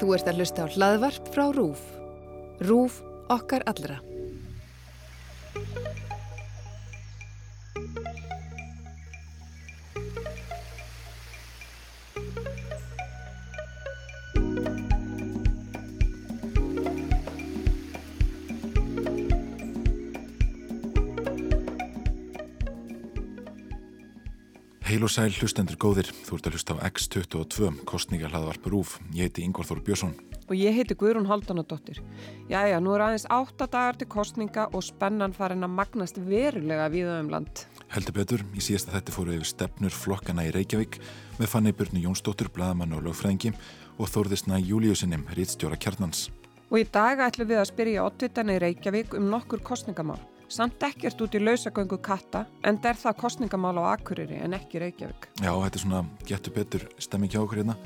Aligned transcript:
Þú 0.00 0.14
ert 0.16 0.30
að 0.30 0.40
hlusta 0.40 0.64
á 0.64 0.72
hlaðvarp 0.72 1.28
frá 1.34 1.44
RÚF. 1.52 1.82
RÚF 2.62 3.02
okkar 3.32 3.66
allra. 3.70 4.00
Heil 25.02 25.08
og 25.08 25.16
sæl 25.16 25.34
hlustendur 25.34 25.74
góðir, 25.82 26.08
þú 26.14 26.36
ert 26.36 26.44
að 26.46 26.54
hlusta 26.54 26.74
á 26.78 26.86
X22, 26.86 27.70
kostninga 27.90 28.28
hlaðvarpur 28.30 28.76
úf. 28.78 28.92
Ég 29.10 29.26
heiti 29.26 29.42
Ingvar 29.42 29.66
Þór 29.66 29.80
Björnsson. 29.82 30.12
Og 30.46 30.52
ég 30.54 30.76
heiti 30.76 30.94
Guðrún 30.94 31.26
Haldanadóttir. 31.26 31.98
Jæja, 32.46 32.78
nú 32.78 32.92
er 32.94 33.02
aðeins 33.08 33.26
átta 33.26 33.66
dagar 33.66 33.98
til 33.98 34.06
kostninga 34.06 34.68
og 34.70 34.84
spennan 34.86 35.34
farin 35.34 35.66
að 35.66 35.74
magnast 35.74 36.20
verulega 36.22 36.86
við 36.94 37.10
um 37.16 37.32
land. 37.34 37.64
Heldur 37.90 38.14
betur, 38.20 38.44
í 38.54 38.62
síðasta 38.62 38.94
þetta 38.94 39.16
fóru 39.16 39.34
yfir 39.34 39.50
stefnur 39.50 39.96
flokkana 40.04 40.46
í 40.46 40.54
Reykjavík 40.54 41.00
með 41.40 41.50
Fanny 41.50 41.74
Björnu 41.74 42.04
Jónsdóttur, 42.04 42.52
bladamann 42.54 42.94
og 42.94 43.02
lögfræðingi 43.08 43.56
og 43.98 44.06
Þórðisna 44.06 44.62
Júliusinnum, 44.62 45.26
rítstjóra 45.34 45.80
kjarnans. 45.82 46.28
Og 46.70 46.78
í 46.78 46.86
dag 46.86 47.26
ætlum 47.26 47.50
við 47.50 47.64
að 47.64 47.72
spyrja 47.74 48.06
oddvitana 48.06 48.54
í 48.54 48.62
Reykjavík 48.68 49.18
um 49.18 49.26
nokkur 49.34 49.66
kostningamál. 49.66 50.22
Samt 50.52 50.82
ekkert 50.84 51.20
út 51.24 51.32
í 51.32 51.40
lausagöngu 51.40 51.96
katta, 52.04 52.42
en 52.68 52.76
der 52.84 52.98
það 53.00 53.14
kostningamál 53.22 53.78
á 53.80 53.96
Akureyri 53.96 54.36
en 54.44 54.52
ekki 54.52 54.82
Reykjavík. 54.82 55.30
Já, 55.40 55.48
þetta 55.48 55.78
er 55.78 55.80
svona 55.80 56.00
getur 56.28 56.52
betur 56.58 56.84
stemming 57.00 57.32
hjá 57.32 57.40
okkur 57.40 57.62
hérna. 57.62 57.76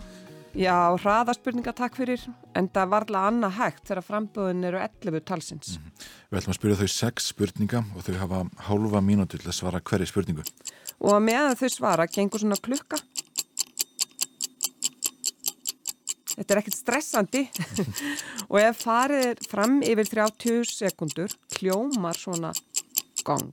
Já, 0.56 0.74
hraðaspurninga 0.98 1.70
takk 1.76 1.98
fyrir, 2.00 2.24
en 2.58 2.66
það 2.74 2.90
varla 2.96 3.22
annað 3.28 3.54
hægt 3.60 3.84
þegar 3.86 4.06
framböðin 4.08 4.66
eru 4.66 4.80
11 4.82 5.22
talsins. 5.28 5.76
Mm 5.76 5.84
-hmm. 5.84 6.08
Við 6.30 6.38
ætlum 6.40 6.54
að 6.54 6.58
spyrja 6.58 6.80
þau 6.80 6.90
sex 6.96 7.28
spurninga 7.30 7.84
og 7.94 8.02
þau 8.02 8.18
hafa 8.18 8.42
hálfa 8.66 9.00
mínúti 9.00 9.38
til 9.38 9.46
að 9.46 9.58
svara 9.60 9.80
hverju 9.80 10.06
spurningu. 10.06 10.42
Og 11.00 11.22
meðan 11.22 11.56
þau 11.60 11.68
svara, 11.68 12.06
gengur 12.06 12.40
svona 12.40 12.56
klukka. 12.56 12.96
Þetta 16.36 16.52
er 16.52 16.58
ekkert 16.60 16.76
stressandi 16.76 17.42
og 18.52 18.58
ef 18.60 18.82
farið 18.84 19.22
er 19.30 19.38
fram 19.48 19.78
yfir 19.80 20.10
30 20.12 20.68
sekundur 20.68 21.32
kljómar 21.56 22.18
svona 22.20 22.52
gang. 23.24 23.48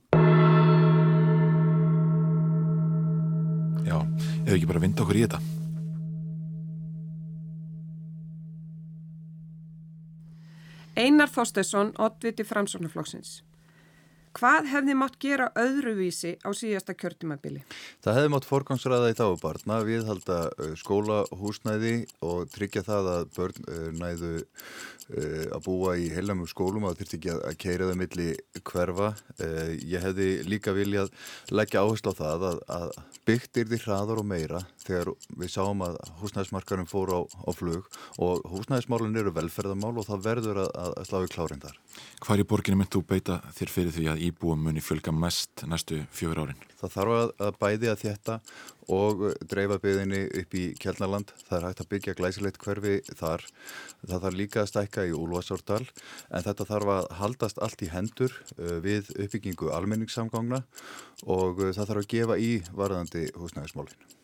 Já, 3.84 3.96
ef 4.44 4.50
við 4.50 4.56
ekki 4.58 4.68
bara 4.68 4.84
vinda 4.84 5.04
okkur 5.04 5.20
í 5.20 5.24
þetta. 5.24 5.40
Einar 10.94 11.32
Þorstesson, 11.32 11.90
oddviti 11.98 12.44
framsóknarflokksins. 12.46 13.40
Hvað 14.34 14.66
hefði 14.72 14.94
mátt 14.98 15.18
gera 15.22 15.44
öðruvísi 15.54 16.32
á 16.42 16.50
síðasta 16.56 16.96
kjörtumabili? 16.98 17.62
Það 18.02 18.16
hefði 18.18 18.32
mátt 18.34 18.48
forgangsraða 18.48 19.12
í 19.12 19.18
þábarna, 19.20 19.76
við 19.86 20.08
halda 20.08 20.38
skólahúsnæði 20.80 21.94
og 22.26 22.50
tryggja 22.50 22.82
það 22.86 23.10
að 23.12 23.30
börn 23.36 23.94
næðu 24.00 24.34
að 25.52 25.60
búa 25.66 25.94
í 26.00 26.08
heilamum 26.12 26.48
skólum 26.48 26.86
og 26.88 26.96
þurfti 26.98 27.18
ekki 27.18 27.32
að 27.34 27.56
keira 27.60 27.88
það 27.90 27.98
milli 28.00 28.28
hverfa. 28.64 29.10
Ég 29.84 30.04
hefði 30.04 30.28
líka 30.48 30.72
viljað 30.74 31.10
leggja 31.52 31.82
áherslu 31.84 32.14
á 32.16 32.20
það 32.20 32.46
að, 32.48 32.62
að 32.72 32.94
byggt 33.28 33.60
er 33.60 33.68
því 33.68 33.80
hraðar 33.84 34.22
og 34.22 34.28
meira 34.28 34.62
þegar 34.84 35.12
við 35.36 35.52
sáum 35.52 35.84
að 35.84 35.98
húsnæðismarkarum 36.22 36.88
fór 36.88 37.12
á, 37.12 37.20
á 37.24 37.50
flug 37.56 37.88
og 38.20 38.44
húsnæðismálun 38.52 39.20
eru 39.20 39.34
velferðamál 39.36 39.92
og 39.92 40.08
það 40.08 40.24
verður 40.24 40.62
að, 40.64 40.72
að 40.88 41.08
slá 41.08 41.20
í 41.20 41.30
klárin 41.36 41.64
þar. 41.64 41.78
Hvar 42.24 42.40
í 42.40 42.48
borginu 42.48 42.80
mynd 42.80 42.92
þú 42.92 43.04
beita 43.08 43.40
þér 43.58 43.74
fyrir 43.76 43.96
því 43.96 44.08
að 44.12 44.23
íbúum 44.28 44.62
muni 44.66 44.82
fjölga 44.84 45.12
mest 45.14 45.64
næstu 45.70 46.00
fjögur 46.14 46.44
árin? 46.44 46.62
Það 46.80 46.94
þarf 46.94 47.16
að, 47.18 47.32
að 47.46 47.58
bæði 47.60 47.90
að 47.90 48.02
þetta 48.04 48.36
og 48.94 49.22
dreifa 49.48 49.78
byðinni 49.82 50.22
upp 50.42 50.56
í 50.60 50.64
Kjellnaland. 50.80 51.30
Það 51.46 51.56
er 51.58 51.66
hægt 51.68 51.84
að 51.84 51.90
byggja 51.92 52.16
glæsilegt 52.18 52.60
hverfi 52.64 52.96
þar. 53.20 53.46
Það 54.04 54.26
þarf 54.26 54.40
líka 54.40 54.64
að 54.64 54.70
stækka 54.72 55.06
í 55.08 55.14
Úlvarsordal 55.16 55.82
en 55.84 56.48
þetta 56.48 56.68
þarf 56.72 56.92
að 56.96 57.08
haldast 57.20 57.62
allt 57.64 57.86
í 57.86 57.92
hendur 57.92 58.36
við 58.84 59.14
uppbyggingu 59.14 59.72
almenningssamgangna 59.76 60.64
og 61.24 61.64
það 61.70 61.86
þarf 61.86 62.04
að 62.04 62.12
gefa 62.16 62.40
í 62.40 62.52
varðandi 62.74 63.30
húsnæðismálinu. 63.38 64.23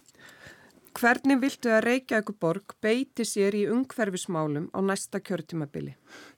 Hvernig 0.91 1.39
viltu 1.39 1.71
að 1.71 1.85
Reykjavík 1.85 2.31
borg 2.43 2.73
beiti 2.83 3.23
sér 3.23 3.55
í 3.55 3.63
ungferfismálum 3.71 4.67
á 4.75 4.79
næsta 4.83 5.21
kjörtímabili? 5.23 5.93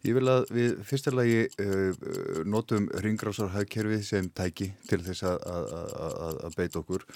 Ég 0.04 0.16
vil 0.18 0.28
að 0.28 0.50
við 0.52 0.74
fyrstalagi 0.84 1.38
uh, 1.48 2.02
notum 2.44 2.91
ringrásarhagkerfið 3.00 4.02
sem 4.04 4.28
tæki 4.28 4.68
til 4.91 4.98
þess 5.06 5.24
að, 5.30 5.46
að, 5.48 6.41
að 6.48 6.56
beita 6.58 6.80
okkur. 6.82 7.06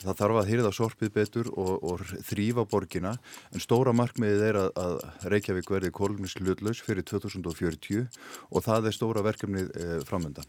Það 0.00 0.20
þarf 0.22 0.40
að 0.40 0.48
hýrða 0.52 0.70
sorpið 0.78 1.12
betur 1.18 1.50
og, 1.52 1.74
og 1.84 2.04
þrýfa 2.30 2.64
borgina 2.70 3.12
en 3.52 3.64
stóra 3.64 3.92
markmiðið 3.96 4.44
er 4.46 4.60
að, 4.62 4.70
að 4.86 5.28
Reykjavík 5.34 5.72
verði 5.76 5.90
kólumnislutlaus 5.98 6.80
fyrir 6.86 7.04
2040 7.12 8.06
og 8.48 8.64
það 8.64 8.88
er 8.88 8.96
stóra 8.96 9.26
verkefnið 9.26 9.68
uh, 9.68 9.98
framöndan. 10.08 10.48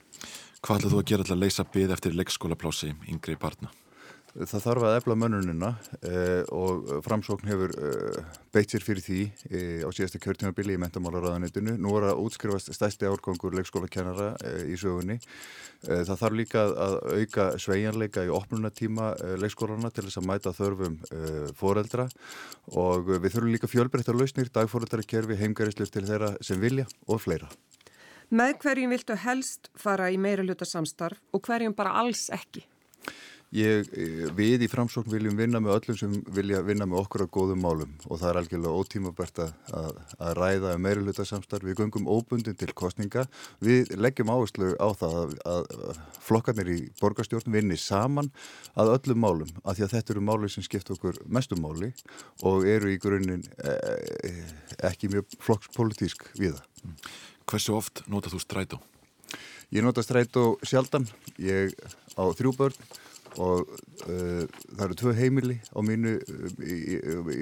Hvað 0.64 0.80
ætlaðu 0.80 0.96
þú 0.96 1.04
að 1.04 1.12
gera 1.12 1.28
til 1.28 1.36
að 1.36 1.44
leysa 1.44 1.68
byð 1.76 1.94
eftir 1.98 2.18
leikskólaplási 2.18 2.94
yngri 3.12 3.36
barna? 3.42 3.74
Það 4.36 4.62
þarf 4.62 4.84
að 4.86 4.96
efla 5.00 5.16
mönnunina 5.18 5.70
eh, 6.06 6.44
og 6.54 6.90
framsókn 7.06 7.48
hefur 7.50 7.72
eh, 7.80 8.18
beitt 8.54 8.74
sér 8.74 8.84
fyrir 8.86 9.02
því 9.02 9.22
eh, 9.50 9.80
á 9.82 9.90
síðasta 9.96 10.20
kjörtímabili 10.22 10.76
í 10.76 10.82
mentamálaráðanitinu. 10.84 11.78
Nú 11.82 11.96
er 11.98 12.10
að 12.12 12.22
útskrifast 12.26 12.70
stæsti 12.76 13.08
árgangur 13.10 13.56
leikskólakennara 13.58 14.36
í 14.68 14.78
sögunni. 14.78 15.18
Það 15.82 16.14
þarf 16.22 16.38
líka 16.38 16.68
að 16.68 17.00
auka 17.18 17.48
sveianleika 17.62 18.28
í 18.28 18.32
opnunatíma 18.34 19.12
leikskólana 19.42 19.92
til 19.94 20.08
þess 20.08 20.22
að 20.22 20.30
mæta 20.30 20.54
þörfum 20.58 20.96
foreldra 21.58 22.08
og 22.74 23.12
við 23.14 23.30
þurfum 23.32 23.52
líka 23.54 23.70
fjölbreyttar 23.70 24.18
lausnir, 24.18 24.50
dagforeldrakerfi, 24.54 25.38
heimgærislur 25.38 25.92
til 25.94 26.08
þeirra 26.10 26.34
sem 26.46 26.62
vilja 26.62 26.88
og 27.06 27.22
fleira. 27.26 27.50
Með 28.34 28.58
hverjum 28.64 28.92
viltu 28.92 29.16
helst 29.22 29.70
fara 29.78 30.10
í 30.12 30.18
meira 30.20 30.44
hluta 30.44 30.66
samstarf 30.68 31.22
og 31.32 31.46
hverjum 31.46 31.78
bara 31.78 31.96
alls 32.02 32.28
ekki? 32.34 32.66
Ég, 33.56 33.88
við 34.36 34.66
í 34.66 34.68
framsókn 34.68 35.08
viljum 35.08 35.38
vinna 35.40 35.62
með 35.64 35.78
öllum 35.78 35.98
sem 35.98 36.16
vilja 36.36 36.60
vinna 36.68 36.84
með 36.84 37.00
okkur 37.06 37.22
á 37.24 37.28
góðum 37.32 37.62
málum 37.64 37.94
og 38.10 38.20
það 38.20 38.28
er 38.30 38.40
algjörlega 38.42 38.82
ótímabært 38.82 39.40
að, 39.40 39.54
að 40.20 40.34
ræða 40.36 40.74
um 40.76 40.84
meiri 40.84 41.06
hluta 41.06 41.24
samstarf. 41.24 41.64
Við 41.64 41.78
gungum 41.80 42.10
óbundin 42.12 42.58
til 42.60 42.74
kostninga. 42.76 43.24
Við 43.64 43.94
leggjum 43.96 44.34
áherslu 44.36 44.74
á 44.76 44.92
það 45.00 45.16
að, 45.22 45.32
að 45.54 46.02
flokkarnir 46.28 46.74
í 46.76 46.78
borgarstjórn 47.00 47.56
vinni 47.56 47.80
saman 47.80 48.34
að 48.76 48.94
öllum 48.98 49.24
málum 49.24 49.56
af 49.64 49.80
því 49.80 49.88
að 49.88 49.96
þetta 49.96 50.16
eru 50.18 50.28
máli 50.28 50.52
sem 50.52 50.68
skipt 50.68 50.92
okkur 50.98 51.24
mestum 51.32 51.64
máli 51.64 51.94
og 52.44 52.68
eru 52.68 52.92
í 52.92 53.00
grunninn 53.00 53.48
ekki 54.92 55.14
mjög 55.16 55.40
flokkspolítísk 55.40 56.28
við 56.36 56.60
það. 56.60 57.10
Hversu 57.48 57.80
oft 57.80 58.04
notað 58.12 58.36
þú 58.36 58.44
strætó? 58.44 58.84
Ég 59.72 59.84
nota 59.84 60.04
strætó 60.04 60.50
sjaldan. 60.68 61.08
Ég 61.40 61.72
á 62.20 62.24
þrjú 62.36 62.58
börn 62.60 62.88
og 63.42 63.70
uh, 64.08 64.44
það 64.48 64.84
eru 64.86 64.98
tvö 65.02 65.14
heimili 65.18 65.58
á 65.70 65.80
mínu, 65.86 66.14
í, 66.64 66.78
í, 66.78 66.98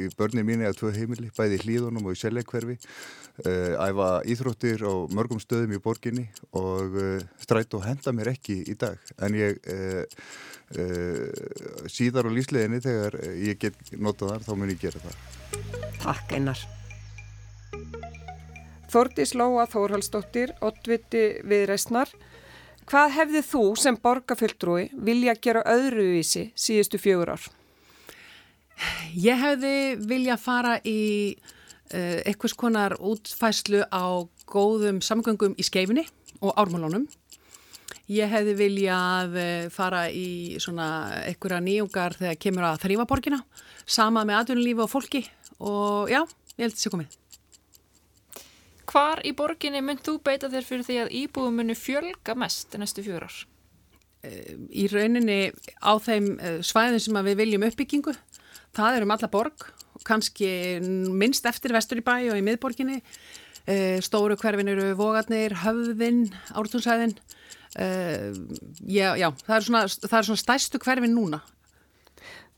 í 0.06 0.08
börni 0.18 0.44
mínu 0.48 0.68
er 0.68 0.78
tvö 0.78 0.92
heimili, 0.96 1.32
bæði 1.36 1.60
í 1.60 1.64
hlýðunum 1.64 2.10
og 2.10 2.18
í 2.18 2.22
seljakverfi. 2.22 2.78
Uh, 3.44 3.76
æfa 3.84 4.10
íþróttir 4.32 4.86
á 4.88 4.94
mörgum 5.12 5.42
stöðum 5.44 5.76
í 5.76 5.82
borginni 5.84 6.28
og 6.56 6.96
uh, 7.00 7.26
stræt 7.44 7.76
og 7.76 7.86
henda 7.88 8.16
mér 8.16 8.34
ekki 8.36 8.62
í 8.64 8.78
dag. 8.80 9.00
En 9.20 9.36
ég 9.36 9.60
síðar 11.92 12.26
á 12.26 12.32
lífsleginni 12.34 12.80
þegar 12.82 13.20
ég 13.38 13.60
get 13.62 13.78
notað 14.02 14.32
þar, 14.32 14.46
þá 14.48 14.54
mun 14.58 14.72
ég 14.74 14.80
gera 14.82 15.04
það. 15.04 15.20
Takk 16.02 16.34
einar. 16.34 16.64
Þordis 18.90 19.36
Lóa 19.36 19.68
Þórhalsdóttir, 19.68 20.56
Ottviti 20.64 21.26
Viðreysnar 21.44 22.10
Hvað 22.86 23.14
hefðið 23.16 23.46
þú 23.50 23.62
sem 23.82 23.96
borgarfjöldrúi 23.98 24.90
vilja 25.08 25.34
gera 25.42 25.64
öðruvísi 25.66 26.52
síðustu 26.54 27.00
fjögur 27.02 27.32
ár? 27.34 27.48
Ég 29.18 29.40
hefði 29.42 29.72
vilja 30.06 30.36
fara 30.38 30.76
í 30.86 31.34
uh, 31.34 32.22
eitthvað 32.22 32.54
konar 32.62 32.96
útfæslu 33.02 33.82
á 33.90 34.22
góðum 34.46 35.02
samgöngum 35.02 35.58
í 35.58 35.66
skeifinni 35.66 36.06
og 36.46 36.54
ármálunum. 36.62 37.08
Ég 38.06 38.30
hefði 38.30 38.54
viljað 38.60 39.40
fara 39.74 40.06
í 40.14 40.62
svona 40.62 41.24
einhverja 41.26 41.64
nýjungar 41.66 42.20
þegar 42.20 42.38
kemur 42.38 42.68
að 42.70 42.84
þrýfa 42.84 43.10
borgina, 43.10 43.42
sama 43.82 44.22
með 44.30 44.44
atvinnulífi 44.44 44.86
og 44.86 44.92
fólki 44.92 45.24
og 45.58 46.14
já, 46.14 46.22
ég 46.22 46.68
held 46.68 46.76
að 46.76 46.78
það 46.78 46.84
sé 46.84 46.94
komið. 46.94 47.18
Hvar 48.92 49.22
í 49.26 49.34
borginni 49.38 49.82
mynd 49.82 50.04
þú 50.06 50.20
beita 50.26 50.52
þér 50.52 50.68
fyrir 50.68 50.86
því 50.88 50.98
að 51.04 51.14
íbúðum 51.24 51.62
muni 51.62 51.76
fjölga 51.78 52.36
mest 52.38 52.78
næstu 52.78 53.06
fjórar? 53.06 53.34
Í 54.26 54.88
rauninni 54.90 55.54
á 55.86 55.94
þeim 56.02 56.32
svæðin 56.66 57.02
sem 57.02 57.18
við 57.28 57.40
viljum 57.44 57.66
uppbyggingu, 57.68 58.14
það 58.74 58.98
er 58.98 59.06
um 59.06 59.14
alla 59.14 59.30
borg 59.30 59.68
kannski 60.06 60.50
minnst 60.82 61.46
eftir 61.50 61.74
vestur 61.76 62.02
í 62.02 62.06
bæ 62.06 62.16
og 62.32 62.38
í 62.40 62.46
miðborginni. 62.46 63.02
Uh, 63.66 63.98
stóru 64.06 64.38
hverfin 64.38 64.70
eru 64.70 64.92
vogarnir, 64.98 65.56
höfðin, 65.64 66.28
ártúnsæðin. 66.54 67.16
Uh, 67.76 68.30
já, 68.86 69.16
já, 69.18 69.32
það 69.48 69.56
er, 69.56 69.68
svona, 69.68 69.84
það 69.90 70.18
er 70.20 70.28
svona 70.30 70.44
stæstu 70.44 70.82
hverfin 70.84 71.16
núna. 71.18 71.42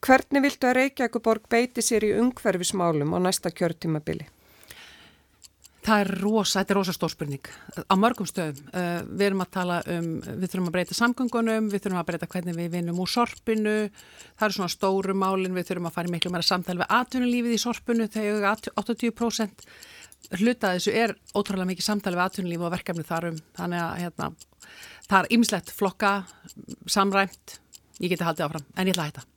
Hvernig 0.03 0.43
viltu 0.43 0.67
að 0.67 0.75
Reykjavíkuborg 0.81 1.47
beiti 1.49 1.81
sér 1.81 2.05
í 2.05 2.11
ungverfismálum 2.19 3.15
á 3.15 3.19
næsta 3.23 3.53
kjörtímabili? 3.55 4.27
Það 5.87 6.01
er 6.03 6.09
rosa, 6.19 6.59
þetta 6.59 6.73
er 6.73 6.77
rosa 6.81 6.93
stór 6.95 7.11
spurning. 7.13 7.49
Á 7.87 7.95
mörgum 7.95 8.27
stöðum. 8.27 8.57
Uh, 8.73 8.97
við 9.07 9.29
erum 9.29 9.43
að 9.45 9.51
tala 9.55 9.77
um, 9.93 10.09
við 10.25 10.49
þurfum 10.51 10.67
að 10.67 10.73
breyta 10.75 10.97
samgöngunum, 10.97 11.69
við 11.71 11.85
þurfum 11.85 12.01
að 12.01 12.09
breyta 12.09 12.27
hvernig 12.33 12.57
við 12.57 12.73
vinnum 12.73 12.99
úr 13.03 13.11
sorpinu, 13.11 13.75
það 14.35 14.47
eru 14.49 14.57
svona 14.57 14.73
stóru 14.73 15.15
málinn, 15.15 15.55
við 15.55 15.69
þurfum 15.69 15.87
að 15.87 15.95
fara 15.99 16.11
miklu 16.11 16.33
meira 16.33 16.47
samtali 16.47 16.83
við 16.83 16.91
atvinnulífið 16.97 17.55
í 17.55 17.61
sorpinu 17.63 18.09
þegar 18.11 18.67
80% 18.83 19.65
hluta 20.41 20.73
þessu 20.75 20.97
er 20.97 21.15
ótrúlega 21.31 21.71
mikið 21.71 21.87
samtali 21.87 22.19
við 22.19 22.25
atvinnulífið 22.25 22.67
og 22.67 22.75
verkefni 22.75 23.07
þarum, 23.07 23.39
þannig 23.55 23.85
að 23.85 24.03
hérna, 24.03 24.29
það 25.07 25.17
er 25.21 25.33
ymslegt 25.37 25.73
flokka, 25.77 26.13
samræmt, 26.83 27.59
ég 28.03 28.11
geti 28.11 28.27
haldið 28.27 28.49
áfram, 28.49 28.69
en 28.75 28.91
ég 28.91 28.97
ætla 28.97 29.07
að 29.07 29.13
hætta. 29.13 29.36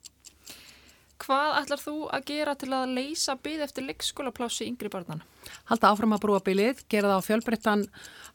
Hvað 1.31 1.53
ætlar 1.61 1.79
þú 1.79 1.91
að 2.11 2.23
gera 2.27 2.53
til 2.59 2.67
að 2.75 2.89
leysa 2.91 3.37
byggð 3.39 3.61
eftir 3.63 3.85
leikskólaplási 3.87 4.65
yngri 4.67 4.89
barnana? 4.91 5.23
Halda 5.69 5.93
áfram 5.93 6.11
að 6.11 6.25
brúa 6.25 6.41
bylið, 6.43 6.81
gera 6.91 7.07
það 7.07 7.21
á 7.23 7.27
fjölbreyttan 7.29 7.85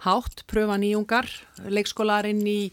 hátt, 0.06 0.40
pröfa 0.48 0.78
nýjungar, 0.81 1.28
leikskólarinn 1.69 2.40
í, 2.48 2.70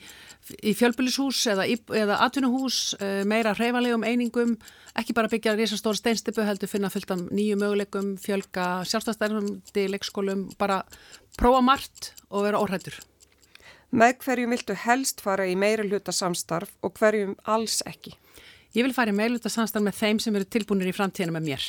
í 0.64 0.74
fjölbylishús 0.80 1.42
eða, 1.52 1.68
eða 2.00 2.22
atvinnuhús, 2.24 2.80
eh, 3.04 3.26
meira 3.28 3.52
hreifanlegum 3.58 4.08
einingum, 4.08 4.56
ekki 4.96 5.18
bara 5.18 5.28
byggja 5.28 5.58
risastóra 5.60 6.00
steinstipu, 6.00 6.48
heldur 6.48 6.72
finna 6.72 6.94
fullt 6.94 7.12
af 7.12 7.28
nýju 7.28 7.60
möguleikum, 7.60 8.16
fjölga 8.24 8.70
sjálfstæðstærnandi 8.88 9.88
leikskólum, 9.92 10.48
bara 10.56 10.86
prófa 11.36 11.60
margt 11.60 12.14
og 12.30 12.48
vera 12.48 12.64
óhættur. 12.64 12.96
Með 13.92 14.22
hverjum 14.24 14.56
viltu 14.56 14.80
helst 14.88 15.20
fara 15.20 15.52
í 15.52 15.60
meira 15.60 15.84
hluta 15.84 16.16
samstarf 16.16 16.72
og 16.80 16.96
hverjum 16.96 17.36
alls 17.44 17.82
ekki? 17.84 18.16
Ég 18.74 18.82
vil 18.88 18.94
fara 18.96 19.14
í 19.14 19.16
meilut 19.16 19.44
að 19.46 19.54
samstarf 19.54 19.86
með 19.86 20.00
þeim 20.00 20.20
sem 20.24 20.34
eru 20.34 20.48
tilbúinir 20.50 20.90
í 20.90 20.96
framtíðinu 20.98 21.36
með 21.36 21.46
mér 21.46 21.66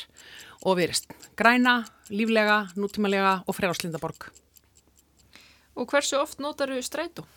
og 0.65 0.79
virist. 0.79 1.11
Græna, 1.37 1.83
líflega, 2.09 2.63
nútímalega 2.73 3.35
og 3.45 3.53
frjálslindaborg. 3.53 4.31
Og 5.77 5.85
hversu 5.91 6.17
oft 6.17 6.41
notar 6.41 6.73
þú 6.73 6.81
strætó? 6.81 7.27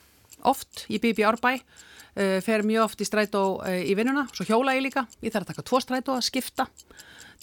Oft, 0.48 0.86
ég 0.88 1.02
býð 1.02 1.12
upp 1.12 1.20
í 1.20 1.26
árbæ, 1.28 1.52
uh, 1.58 2.38
fer 2.46 2.64
mjög 2.64 2.86
oft 2.86 3.04
í 3.04 3.08
strætó 3.10 3.44
uh, 3.58 3.76
í 3.76 3.92
vinnuna, 3.98 4.24
svo 4.32 4.48
hjóla 4.48 4.76
ég 4.78 4.86
líka. 4.86 5.04
Ég 5.20 5.34
þarf 5.34 5.50
að 5.50 5.52
taka 5.52 5.66
tvo 5.68 5.82
strætó 5.84 6.16
að 6.16 6.24
skipta, 6.30 6.68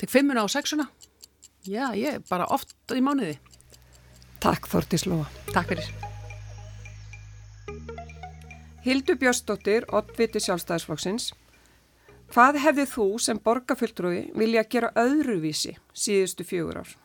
tek 0.02 0.10
fimmuna 0.10 0.48
og 0.48 0.54
sexuna. 0.56 0.90
Já, 1.66 1.92
ég 1.94 2.18
er 2.18 2.26
bara 2.26 2.50
oft 2.50 2.74
í 2.90 3.06
mánuði. 3.06 3.38
Takk 4.42 4.66
Þortís 4.72 5.06
Lóa. 5.06 5.30
Takk 5.54 5.76
fyrir. 5.76 5.94
Hildur 8.86 9.18
Björnsdóttir, 9.22 9.86
oddviti 9.94 10.42
sjálfstæðisflokksins. 10.42 11.34
Hvað 12.34 12.60
hefði 12.64 12.86
þú 12.90 13.08
sem 13.22 13.40
borgarfulltrúi 13.40 14.22
vilja 14.36 14.66
gera 14.70 14.94
öðruvísi 15.00 15.76
síðustu 15.94 16.44
fjögur 16.48 16.82
ár? 16.84 16.96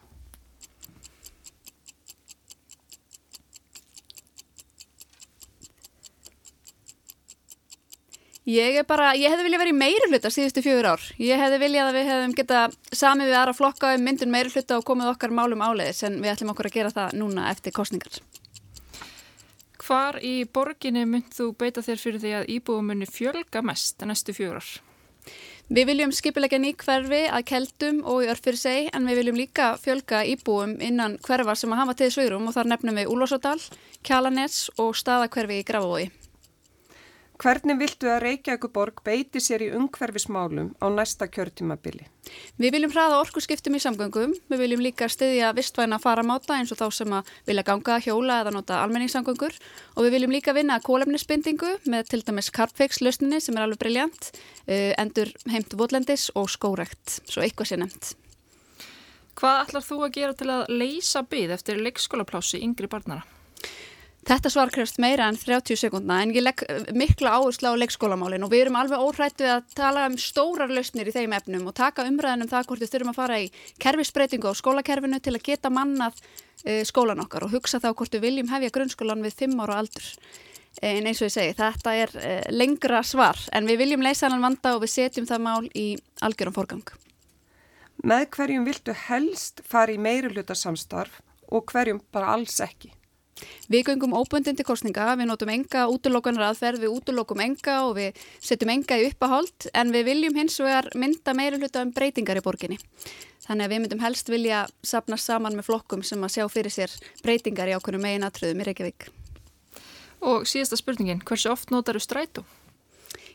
Ég 8.51 8.81
er 8.81 8.87
bara, 8.89 9.13
ég 9.15 9.31
hefði 9.31 9.45
viljað 9.47 9.61
verið 9.63 9.75
í 9.75 9.79
meiri 9.79 10.07
hluta 10.11 10.31
síðustu 10.33 10.63
fjögur 10.65 10.89
ár. 10.95 11.03
Ég 11.21 11.39
hefði 11.39 11.61
viljað 11.61 11.91
að 11.91 11.99
við 11.99 12.11
hefðum 12.11 12.35
geta 12.41 12.63
samið 12.97 13.31
við 13.31 13.39
aðra 13.39 13.55
flokka 13.55 13.93
um 13.95 14.05
myndun 14.09 14.33
meiri 14.33 14.51
hluta 14.51 14.81
og 14.81 14.87
komið 14.89 15.13
okkar 15.13 15.35
málum 15.37 15.63
áleiðis 15.63 16.03
en 16.09 16.19
við 16.25 16.33
ætlum 16.33 16.51
okkur 16.55 16.71
að 16.71 16.79
gera 16.81 16.95
það 16.97 17.17
núna 17.21 17.47
eftir 17.53 17.77
kostningar. 17.77 18.19
Hvar 19.85 20.19
í 20.25 20.35
borginni 20.51 21.07
mynd 21.07 21.31
þú 21.37 21.53
beita 21.61 21.85
þér 21.85 22.03
fyrir 22.03 22.23
því 22.25 22.37
að 22.41 22.55
íbúumunni 22.57 23.11
fjölga 23.11 23.63
mest 23.63 24.03
næstu 24.09 24.35
fjögur 24.35 24.65
ár? 24.65 24.90
Við 25.71 25.87
viljum 25.87 26.11
skipilegja 26.11 26.59
ný 26.59 26.73
hverfi 26.75 27.19
að 27.31 27.45
keldum 27.47 28.01
og 28.11 28.25
í 28.25 28.31
örfyrir 28.33 28.59
seg 28.59 28.89
en 28.91 29.05
við 29.07 29.21
viljum 29.21 29.37
líka 29.39 29.69
fjölga 29.79 30.25
íbúum 30.27 30.73
innan 30.83 31.15
hverfa 31.23 31.55
sem 31.55 31.71
að 31.71 31.79
hafa 31.85 31.95
til 32.01 32.09
svögrum 32.11 32.49
og 32.51 32.57
þar 32.57 32.73
nefnum 32.73 32.99
við 32.99 33.13
Úlvarsadal, 33.15 33.61
Kjalanets 34.03 34.65
og 34.83 34.99
staðakverfi 34.99 35.61
í 35.63 35.69
Grafavói. 35.69 36.09
Hvernig 37.41 37.79
viltu 37.81 38.09
að 38.13 38.19
Reykjavíkuborg 38.21 38.99
beiti 39.01 39.41
sér 39.41 39.63
í 39.65 39.71
ungverfismálum 39.73 40.75
á 40.77 40.87
næsta 40.93 41.25
kjörtímabili? 41.33 42.05
Við 42.61 42.75
viljum 42.75 42.93
hraða 42.93 43.23
orkusskiptum 43.23 43.79
í 43.79 43.81
samgöngum, 43.81 44.35
við 44.53 44.61
viljum 44.61 44.83
líka 44.85 45.09
stiðja 45.09 45.55
vistvæna 45.57 45.97
faramáta 46.03 46.59
eins 46.59 46.75
og 46.75 46.83
þá 46.83 46.99
sem 46.99 47.15
að 47.17 47.31
vilja 47.49 47.65
ganga, 47.65 47.97
hjóla 48.05 48.43
eða 48.43 48.53
nota 48.59 48.83
almenningssamgöngur 48.83 49.57
og 49.57 50.05
við 50.05 50.17
viljum 50.19 50.37
líka 50.37 50.53
vinna 50.53 50.77
kólefnisbindingu 50.85 51.73
með 51.89 52.13
til 52.13 52.21
dæmis 52.29 52.53
Carpfix-lausninni 52.53 53.41
sem 53.41 53.57
er 53.57 53.65
alveg 53.65 53.81
briljant, 53.87 54.33
uh, 54.69 54.93
endur 55.01 55.33
heimt 55.49 55.73
votlendis 55.81 56.29
og 56.37 56.53
skórekt, 56.53 57.23
svo 57.25 57.41
eitthvað 57.41 57.73
sé 57.73 57.81
nefnt. 57.81 58.15
Hvað 59.41 59.65
ætlar 59.65 59.89
þú 59.89 60.05
að 60.05 60.17
gera 60.21 60.37
til 60.37 60.53
að 60.53 60.69
leysa 60.77 61.25
byggð 61.25 61.57
eftir 61.57 61.81
leikskólaplási 61.89 62.61
yngri 62.61 62.93
barnara? 62.93 63.25
Þetta 64.29 64.51
svar 64.53 64.69
krefst 64.69 64.99
meira 65.01 65.31
en 65.31 65.37
30 65.41 65.79
sekundna 65.81 66.19
en 66.21 66.35
ég 66.35 66.45
legg 66.45 66.61
eh, 66.69 66.91
mikla 66.93 67.39
áherslu 67.39 67.73
á 67.73 67.81
leikskólamálin 67.81 68.45
og 68.45 68.53
við 68.53 68.67
erum 68.67 68.77
alveg 68.77 69.01
óhrættu 69.01 69.47
að 69.49 69.71
tala 69.79 70.05
um 70.11 70.19
stórar 70.21 70.69
lausnir 70.69 71.09
í 71.09 71.15
þeim 71.15 71.33
efnum 71.39 71.71
og 71.71 71.77
taka 71.79 72.05
umræðin 72.05 72.45
um 72.45 72.51
það 72.51 72.69
hvort 72.69 72.85
við 72.85 72.93
þurfum 72.93 73.13
að 73.15 73.21
fara 73.23 73.41
í 73.41 73.49
kerfisbreytingu 73.81 74.53
á 74.53 74.61
skólakerfinu 74.61 75.23
til 75.25 75.35
að 75.39 75.47
geta 75.49 75.73
mannað 75.73 76.21
uh, 76.21 76.83
skólan 76.85 77.25
okkar 77.25 77.49
og 77.49 77.57
hugsa 77.57 77.81
þá 77.81 77.95
hvort 77.95 78.19
við 78.19 78.27
viljum 78.27 78.53
hefja 78.53 78.75
grunnskólan 78.77 79.25
við 79.25 79.39
5 79.41 79.65
ára 79.65 79.81
aldur. 79.81 80.13
En 80.85 81.09
eins 81.09 81.19
og 81.19 81.27
ég 81.27 81.35
segi, 81.35 81.57
þetta 81.59 81.97
er 81.99 82.13
lengra 82.53 83.01
svar 83.03 83.41
en 83.57 83.67
við 83.67 83.81
viljum 83.81 84.05
leysa 84.05 84.29
hann 84.29 84.45
vanda 84.45 84.77
og 84.77 84.85
við 84.85 84.93
setjum 84.93 85.27
það 85.27 85.43
mál 85.49 85.67
í 85.75 85.89
algjörum 86.23 86.55
forgang. 86.55 86.93
Með 88.07 88.29
hverjum 88.37 88.69
viltu 88.69 88.95
helst 89.09 89.65
fara 89.67 89.97
í 89.97 89.99
meiri 89.99 90.31
hluta 90.31 90.55
samstarf 90.55 91.19
og 91.51 91.67
hverjum 91.73 91.99
bara 92.15 92.37
alls 92.37 92.61
ekki? 92.63 92.95
Við 93.71 93.87
göngum 93.91 94.17
óbundin 94.19 94.57
til 94.59 94.67
kostninga, 94.67 95.09
við 95.19 95.31
notum 95.31 95.53
enga 95.53 95.87
útlokkunar 95.93 96.51
aðferð, 96.51 96.85
við 96.85 96.95
útlokum 96.99 97.43
enga 97.45 97.77
og 97.87 97.97
við 97.99 98.21
setjum 98.43 98.75
enga 98.75 98.99
í 99.01 99.09
uppaháld 99.11 99.71
en 99.75 99.95
við 99.95 100.07
viljum 100.11 100.39
hins 100.41 100.59
vegar 100.61 100.91
mynda 100.95 101.35
meira 101.37 101.61
hluta 101.61 101.85
um 101.87 101.95
breytingar 101.97 102.41
í 102.41 102.45
borginni. 102.45 102.79
Þannig 103.47 103.67
að 103.67 103.73
við 103.73 103.83
myndum 103.83 104.05
helst 104.05 104.29
vilja 104.31 104.65
sapna 104.87 105.17
saman 105.19 105.57
með 105.59 105.71
flokkum 105.71 106.05
sem 106.07 106.23
að 106.23 106.37
sjá 106.37 106.45
fyrir 106.53 106.75
sér 106.75 106.93
breytingar 107.25 107.71
í 107.71 107.75
ákveðinu 107.75 108.05
megin 108.05 108.27
aðtröðum 108.29 108.63
í 108.63 108.69
Reykjavík. 108.69 109.09
Og 110.21 110.45
síðasta 110.47 110.77
spurningin, 110.77 111.23
hversu 111.25 111.49
oft 111.51 111.73
notar 111.73 111.97
þú 111.97 112.05
strætó? 112.05 112.45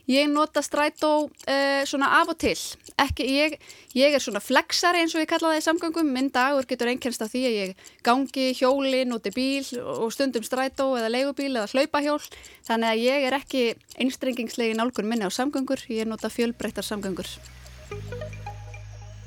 Ég 0.05 0.27
nota 0.29 0.61
strætó 0.61 1.11
uh, 1.25 1.81
svona 1.89 2.11
af 2.19 2.29
og 2.29 2.37
til. 2.37 2.57
Ekki, 3.01 3.25
ég, 3.25 3.55
ég 3.97 4.13
er 4.13 4.21
svona 4.21 4.41
flexari 4.43 5.01
eins 5.01 5.15
og 5.17 5.23
ég 5.23 5.29
kalla 5.31 5.49
það 5.51 5.61
í 5.61 5.65
samgöngum. 5.65 6.11
Minn 6.13 6.29
dagur 6.33 6.67
getur 6.69 6.91
einkennst 6.91 7.23
af 7.25 7.31
því 7.33 7.41
að 7.49 7.55
ég 7.57 7.87
gangi 8.05 8.45
hjóli, 8.53 9.01
noti 9.09 9.33
bíl 9.33 9.65
og 9.81 10.13
stundum 10.13 10.45
strætó 10.45 10.91
eða 10.99 11.09
leigubíl 11.09 11.55
eða 11.55 11.71
hlaupahjól. 11.73 12.21
Þannig 12.67 12.91
að 12.91 13.05
ég 13.05 13.25
er 13.29 13.37
ekki 13.39 13.63
einstrengingslegin 13.97 14.83
álgun 14.83 15.09
minni 15.09 15.25
á 15.25 15.33
samgöngur. 15.33 15.81
Ég 15.89 16.05
nota 16.05 16.29
fjölbreyttar 16.29 16.85
samgöngur. 16.85 17.31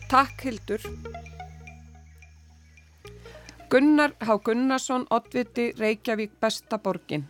Takk 0.08 0.46
Hildur. 0.46 0.86
Gunnar 3.68 4.14
Há 4.24 4.38
Gunnarsson, 4.40 5.04
Ottviti, 5.10 5.74
Reykjavík, 5.76 6.38
Bestaborgin. 6.40 7.26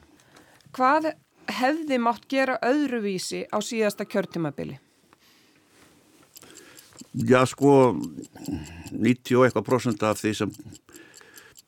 Hvað 0.70 1.14
hefði 1.48 1.98
mátt 2.02 2.26
gera 2.30 2.58
öðruvísi 2.64 3.46
á 3.48 3.58
síðasta 3.64 4.06
kjörtimabili? 4.08 4.78
Já 7.28 7.40
sko 7.48 7.96
90 8.92 9.38
og 9.38 9.46
eitthvað 9.46 9.66
prosent 9.66 10.02
af 10.06 10.20
því 10.20 10.34
sem 10.36 10.52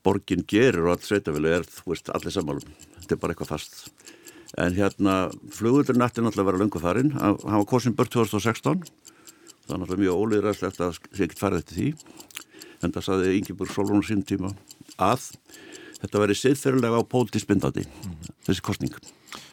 borgin 0.04 0.44
gerir 0.48 0.84
og 0.84 0.94
allt 0.94 1.06
sveitafili 1.08 1.52
er 1.52 1.66
þú 1.66 1.92
veist 1.92 2.10
allir 2.12 2.34
sammálum, 2.34 2.74
þetta 3.00 3.16
er 3.16 3.20
bara 3.22 3.34
eitthvað 3.34 3.52
fast. 3.54 3.80
En 4.58 4.74
hérna 4.74 5.14
flugurinn 5.54 6.02
ætti 6.04 6.22
náttúrulega 6.24 6.44
að 6.44 6.50
vera 6.50 6.62
lungu 6.62 6.82
farin 6.82 7.12
hann 7.16 7.38
var 7.44 7.68
kosin 7.70 7.96
börn 7.96 8.10
2016 8.12 8.84
það 8.84 9.74
er 9.74 9.82
náttúrulega 9.82 10.02
mjög 10.04 10.24
ólýðræðslegt 10.24 10.82
að 10.84 10.98
sé 10.98 11.26
ekkert 11.26 11.42
farið 11.44 11.62
eftir 11.62 11.78
því. 11.78 11.88
En 12.80 12.94
það 12.96 13.06
saði 13.06 13.36
Ingeborg 13.38 13.74
Solon 13.74 14.04
sín 14.06 14.24
tíma 14.26 14.54
að 14.96 15.30
þetta 16.00 16.22
veri 16.24 16.36
siðferðilega 16.38 17.00
á 17.00 17.10
pólitísbindandi 17.12 17.86
þessi 18.48 18.64
kostning 18.64 18.94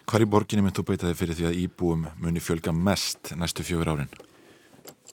Hvar 0.07 0.23
í 0.23 0.27
borginni 0.31 0.63
mynd 0.63 0.77
þú 0.77 0.83
beita 0.87 1.09
þig 1.09 1.17
fyrir 1.19 1.35
því 1.35 1.45
að 1.49 1.57
íbúum 1.65 2.03
muni 2.23 2.39
fjölga 2.39 2.71
mest 2.71 3.33
næstu 3.35 3.65
fjögur 3.67 3.89
árin? 3.91 4.13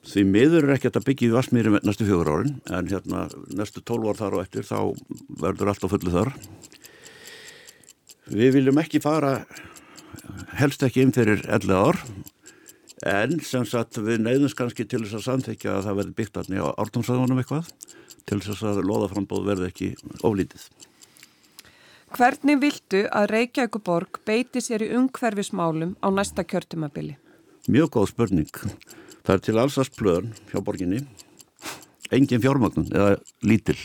Því 0.07 0.21
miður 0.29 0.69
er 0.69 0.77
ekki 0.77 0.87
að 0.87 1.07
byggja 1.09 1.27
í 1.27 1.33
Vasmýri 1.33 1.73
næstu 1.83 2.07
fjögur 2.07 2.31
árin 2.31 2.53
en 2.71 2.87
hérna 2.87 3.25
næstu 3.59 3.83
tólv 3.83 4.07
ár 4.07 4.21
þar 4.21 4.37
og 4.37 4.45
eftir 4.45 4.63
þá 4.63 4.79
verður 5.41 5.73
allt 5.73 5.83
á 5.83 5.91
fullu 5.91 6.13
þar. 6.13 6.31
Við 8.31 8.55
viljum 8.55 8.79
ekki 8.85 9.03
fara 9.03 9.33
helst 10.61 10.87
ekki 10.87 11.03
inn 11.03 11.11
fyrir 11.15 11.43
11 11.43 11.75
ár. 11.75 11.99
En 13.03 13.35
sem 13.43 13.67
sagt 13.67 13.99
við 13.99 14.23
neyðumst 14.23 14.55
kannski 14.55 14.87
til 14.87 15.03
þess 15.03 15.19
að 15.19 15.27
samþykja 15.27 15.75
að 15.75 15.87
það 15.89 15.99
verði 15.99 16.19
byggt 16.21 16.39
allir 16.39 16.63
á 16.63 16.77
ártumsæðunum 16.79 17.43
eitthvað 17.43 17.67
til 18.23 18.39
þess 18.47 18.63
að 18.63 18.85
loðaframbóð 18.87 19.49
verði 19.51 19.73
ekki 19.73 19.95
oflítið. 20.23 20.69
Hvernig 22.15 22.61
viltu 22.61 23.01
að 23.11 23.25
Reykjavíkuborg 23.33 24.21
beiti 24.23 24.61
sér 24.63 24.85
í 24.85 24.93
umhverfismálum 24.95 25.97
á 25.99 26.07
næsta 26.15 26.45
kjörtumabili? 26.47 27.17
Mjög 27.67 27.89
góð 27.91 28.05
spurning. 28.13 28.59
Það 29.27 29.33
er 29.33 29.41
til 29.43 29.55
allsast 29.59 29.97
plöðun 29.99 30.29
hjá 30.47 30.61
borginni. 30.63 31.01
Engin 32.15 32.39
fjármagnun 32.39 32.87
eða 32.87 33.17
lítill. 33.43 33.81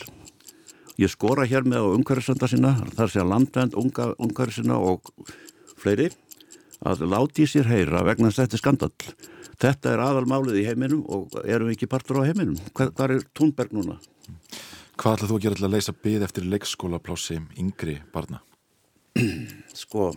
Ég 0.95 1.11
skora 1.11 1.43
hér 1.43 1.67
með 1.67 1.83
á 1.83 1.91
umhverfisönda 1.91 2.47
sína, 2.47 2.71
þar 2.95 3.11
sé 3.11 3.19
að 3.19 3.31
landvend, 3.33 3.75
umhverfisina 3.75 4.79
og 4.79 5.11
fleiri 5.81 6.07
að 6.87 7.03
láti 7.11 7.49
sér 7.51 7.67
heyra 7.67 8.05
vegna 8.07 8.31
að 8.31 8.45
þetta 8.45 8.61
skandall. 8.63 9.11
Þetta 9.59 9.91
er 9.91 10.05
aðalmálið 10.07 10.61
í 10.61 10.67
heiminum 10.69 11.03
og 11.11 11.35
erum 11.43 11.67
við 11.67 11.81
ekki 11.81 11.91
partur 11.91 12.23
á 12.23 12.31
heiminum. 12.31 12.55
Hvað 12.71 13.17
er 13.17 13.27
Túnberg 13.35 13.75
núna? 13.75 13.99
Hvað 15.01 15.15
ætlað 15.15 15.31
þú 15.31 15.37
að 15.37 15.43
gera 15.43 15.57
til 15.57 15.65
að 15.65 15.71
leysa 15.73 15.93
byggð 15.97 16.23
eftir 16.27 16.43
leikskólaplási 16.45 17.35
yngri 17.57 17.95
barna? 18.13 18.43
Sko, 19.81 20.11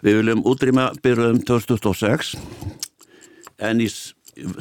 við 0.00 0.16
viljum 0.22 0.40
útrýma 0.48 0.86
byrjuðum 1.04 1.42
2006 1.44 2.30
en 3.68 3.82
í 3.84 3.88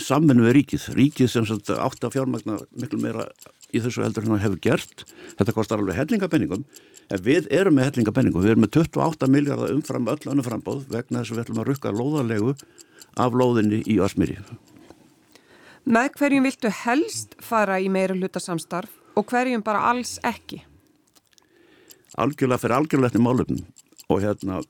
samvennu 0.04 0.50
við 0.50 0.56
ríkið. 0.58 0.88
Ríkið 0.98 1.32
sem 1.32 1.48
átt 1.48 2.04
að 2.04 2.18
fjármagna 2.18 2.58
miklu 2.76 3.00
meira 3.00 3.30
í 3.72 3.80
þessu 3.80 4.04
heldur 4.04 4.28
það 4.28 4.44
hefur 4.44 4.64
gert. 4.68 5.06
Þetta 5.40 5.56
kostar 5.56 5.80
alveg 5.80 6.02
hellingabenningum 6.02 6.66
en 7.08 7.24
við 7.24 7.48
erum 7.56 7.80
með 7.80 7.94
hellingabenningum. 7.94 8.44
Við 8.44 8.58
erum 8.58 8.66
með 8.66 8.82
28 8.82 9.32
miljardar 9.32 9.72
umfram 9.78 10.12
öll 10.12 10.20
önnu 10.34 10.44
frambóð 10.44 10.84
vegna 10.92 11.24
þess 11.24 11.32
að 11.32 11.40
við 11.40 11.46
ætlum 11.46 11.64
að 11.64 11.72
rukka 11.72 11.96
lóðarlegu 11.96 12.58
af 13.16 13.40
lóðinni 13.40 13.80
í 13.88 14.02
Asmíri. 14.04 14.42
Með 15.86 16.12
hverjum 16.20 16.46
viltu 16.46 16.70
helst 16.84 17.34
fara 17.42 17.80
í 17.82 17.90
meira 17.90 18.14
hlutasamstarf 18.18 19.18
og 19.18 19.26
hverjum 19.32 19.64
bara 19.66 19.88
alls 19.90 20.18
ekki? 20.28 20.62
Algjörlega 22.22 22.62
fyrir 22.62 22.78
algjörlega 22.78 23.12
eftir 23.12 23.24
málefnum 23.26 23.64
og 24.12 24.22
hérna 24.22 24.62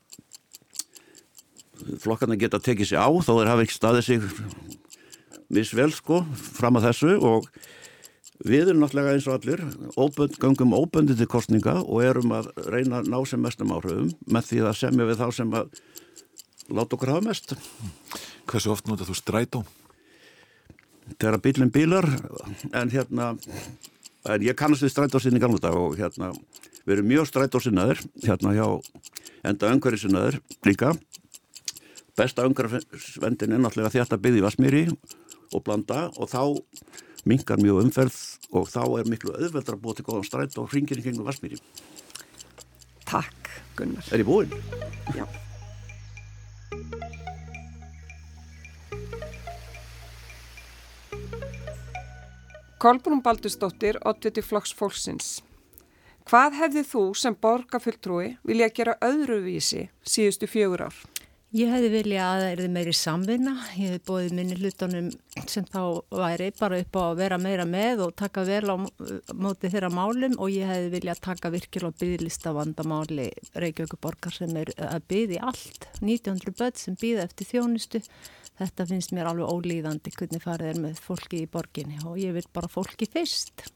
flokkarna 2.01 2.37
geta 2.39 2.61
tekið 2.61 2.91
sér 2.93 3.03
á 3.03 3.09
þó 3.09 3.33
þeir 3.33 3.51
hafa 3.51 3.65
ekki 3.65 3.77
staðið 3.77 4.07
sig 4.07 4.25
misvel 5.51 5.91
sko 5.91 6.21
fram 6.55 6.79
að 6.79 6.91
þessu 6.91 7.15
og 7.19 7.49
Við 8.41 8.71
erum 8.71 8.81
náttúrulega 8.81 9.11
eins 9.13 9.25
og 9.29 9.35
allir, 9.35 9.59
óbönd, 10.01 10.37
gangum 10.41 10.71
óböndið 10.73 11.19
til 11.19 11.27
kostninga 11.29 11.75
og 11.83 12.01
erum 12.01 12.31
að 12.33 12.47
reyna 12.73 13.01
að 13.01 13.11
ná 13.13 13.19
sem 13.29 13.41
mestum 13.43 13.73
áhrifum 13.75 14.09
með 14.25 14.47
því 14.47 14.61
að 14.65 14.79
semja 14.79 15.05
við 15.11 15.21
þá 15.21 15.27
sem 15.37 15.53
að 15.59 15.69
láta 16.73 16.97
okkur 16.97 17.11
hafa 17.13 17.25
mest. 17.27 17.53
Hversu 18.49 18.73
oft 18.73 18.89
notað 18.89 19.11
þú 19.11 19.17
strætó? 19.19 19.61
Þegar 21.17 21.41
bílinn 21.43 21.73
bílar, 21.73 22.07
en 22.73 22.91
hérna, 22.93 23.31
en 24.29 24.45
ég 24.45 24.57
kannast 24.57 24.85
við 24.85 24.93
strætósinn 24.93 25.37
í 25.37 25.41
gamla 25.43 25.61
dag 25.61 25.77
og 25.77 25.97
hérna, 25.99 26.31
við 26.85 26.97
erum 26.97 27.09
mjög 27.11 27.29
strætósinnaður, 27.29 28.03
hérna 28.25 28.53
hjá 28.55 28.67
enda 29.47 29.71
öngverðisinnaður 29.73 30.39
líka. 30.67 30.93
Besta 32.17 32.45
öngverðisvendin 32.47 33.55
er 33.55 33.61
náttúrulega 33.63 33.93
þetta 33.95 34.19
byggði 34.21 34.45
Vasmíri 34.45 34.83
og 35.51 35.63
blanda 35.65 36.09
og 36.17 36.29
þá 36.31 36.43
mingar 37.27 37.61
mjög 37.61 37.85
umferð 37.85 38.17
og 38.57 38.67
þá 38.71 38.81
er 38.99 39.09
miklu 39.09 39.35
auðveldra 39.37 39.77
að 39.77 39.83
búa 39.83 39.97
til 39.97 40.07
góðan 40.07 40.27
strætt 40.27 40.57
og 40.59 40.69
hringir 40.73 40.99
í 40.99 41.05
kringum 41.05 41.27
Vassmýri. 41.27 41.61
Takk 43.07 43.55
Gunnar. 43.77 44.05
Er 44.11 44.23
ég 44.23 44.27
búinn? 44.27 44.53
Já. 45.15 45.25
Kolbrún 52.81 53.21
Baldustóttir, 53.21 53.99
80 54.09 54.41
flokks 54.41 54.71
fólksins. 54.73 55.27
Hvað 56.25 56.55
hefði 56.57 56.81
þú 56.89 57.03
sem 57.13 57.35
borgarfulltrúi 57.45 58.31
vilja 58.41 58.71
gera 58.73 58.95
öðruvísi 59.05 59.83
síðustu 60.01 60.49
fjögur 60.49 60.87
ár? 60.87 60.95
Ég 61.51 61.67
hefði 61.67 61.87
viljað 61.91 62.29
að 62.31 62.41
það 62.41 62.49
erði 62.53 62.67
meiri 62.71 62.91
samvinna, 62.95 63.53
ég 63.75 63.89
hefði 63.89 64.01
bóðið 64.07 64.35
minni 64.37 64.55
hlutunum 64.55 65.09
sem 65.51 65.65
þá 65.67 65.81
væri 66.15 66.47
bara 66.55 66.79
upp 66.79 66.95
á 66.95 67.01
að 67.03 67.19
vera 67.19 67.39
meira 67.43 67.65
með 67.67 68.03
og 68.05 68.13
taka 68.21 68.45
vel 68.47 68.71
á 68.71 68.75
móti 69.35 69.67
þeirra 69.73 69.89
málum 69.91 70.37
og 70.39 70.47
ég 70.53 70.71
hefði 70.71 70.93
viljað 70.95 71.21
taka 71.27 71.51
virkilega 71.51 71.99
byggðlista 71.99 72.55
vandamáli 72.55 73.27
Reykjavíkuborgar 73.59 74.37
sem 74.37 74.55
er 74.63 74.71
að 74.79 75.03
byggði 75.11 75.43
allt, 75.51 75.91
1900 75.99 76.55
börn 76.55 76.81
sem 76.85 76.99
byggða 77.03 77.27
eftir 77.27 77.51
þjónustu. 77.51 78.03
Þetta 78.61 78.87
finnst 78.87 79.11
mér 79.11 79.33
alveg 79.35 79.51
ólíðandi 79.51 80.15
hvernig 80.15 80.47
farið 80.47 80.71
er 80.71 80.83
með 80.87 81.03
fólki 81.03 81.43
í 81.43 81.51
borginni 81.51 81.99
og 82.07 82.15
ég 82.21 82.31
vil 82.39 82.47
bara 82.55 82.71
fólki 82.71 83.11
fyrst. 83.11 83.67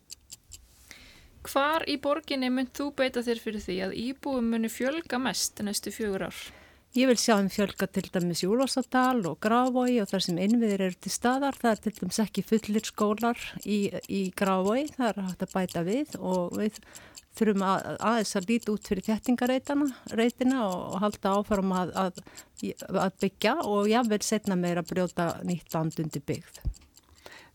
Hvar 1.44 1.84
í 1.91 2.00
borginni 2.00 2.48
mynd 2.48 2.72
þú 2.72 2.94
beita 2.96 3.20
þér 3.20 3.48
fyrir 3.50 3.67
því 3.67 3.82
að 3.89 4.03
íbúum 4.13 4.53
muni 4.55 4.72
fjölga 4.72 5.20
mest 5.20 5.60
næstu 5.60 5.91
fjögur 5.91 6.32
ár? 6.32 6.46
Ég 6.96 7.10
vil 7.10 7.18
sjá 7.20 7.34
þeim 7.36 7.50
fjölga 7.52 7.88
til 7.92 8.06
dæmis 8.08 8.42
Júlvásadal 8.46 9.25
og 9.28 9.42
Grávói 9.44 9.98
og 10.00 10.08
þar 10.08 10.22
sem 10.24 10.38
innviðir 10.40 10.84
eru 10.86 10.96
til 11.04 11.12
staðar. 11.12 11.58
Það 11.60 11.74
er 11.74 11.82
til 11.84 11.92
dæmis 11.98 12.20
ekki 12.24 12.44
fullir 12.48 12.88
skólar 12.88 13.42
í, 13.68 13.80
í 14.08 14.22
Grávói, 14.32 14.86
það 14.94 15.10
er 15.10 15.20
hægt 15.25 15.44
að 15.44 15.52
bæta 15.58 15.84
við 15.84 16.16
og 16.22 16.56
við 16.56 16.80
þurfum 17.36 17.66
að, 17.68 17.90
aðeins 18.00 18.32
að 18.40 18.48
líti 18.54 18.72
út 18.72 18.88
fyrir 18.88 19.08
þettingareitina 19.10 20.62
og 20.70 20.96
halda 21.04 21.36
áfram 21.42 21.75
að, 21.75 21.92
að, 22.00 22.24
að 23.04 23.20
byggja 23.25 23.58
og 23.68 23.92
jável 23.92 24.22
setna 24.24 24.56
meira 24.56 24.86
að 24.86 24.94
brjóta 24.94 25.28
nýtt 25.44 25.75
andundi 25.75 26.24
byggð. 26.24 26.64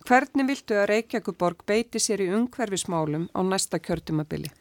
Hvernig 0.04 0.52
viltu 0.52 0.76
að 0.76 0.90
Reykjavíkuborg 0.92 1.64
beiti 1.68 2.00
sér 2.00 2.26
í 2.26 2.28
umhverfismálum 2.36 3.30
á 3.32 3.40
næsta 3.40 3.80
kjörtumabili? 3.80 4.52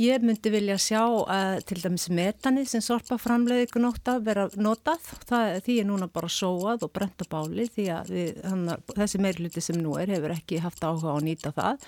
Ég 0.00 0.22
myndi 0.24 0.48
vilja 0.48 0.78
sjá 0.80 1.02
að 1.04 1.58
til 1.68 1.76
dæmis 1.82 2.06
metani 2.08 2.62
sem 2.64 2.80
sorpa 2.80 3.18
framleiði 3.20 3.66
ykkur 3.66 3.82
nótta 3.84 4.14
vera 4.24 4.46
notað. 4.56 5.04
Það, 5.28 5.58
því 5.66 5.74
er 5.82 5.88
núna 5.90 6.08
bara 6.08 6.30
sóað 6.32 6.86
og 6.86 6.92
brent 6.96 7.20
á 7.20 7.26
báli 7.28 7.66
því 7.68 7.84
að 7.92 8.12
við, 8.14 8.30
hana, 8.48 8.78
þessi 8.96 9.20
meirluti 9.20 9.60
sem 9.60 9.76
nú 9.76 9.98
er 10.00 10.14
hefur 10.14 10.32
ekki 10.32 10.62
haft 10.64 10.80
áhuga 10.80 11.12
á 11.12 11.16
að 11.18 11.26
nýta 11.26 11.52
það. 11.52 11.84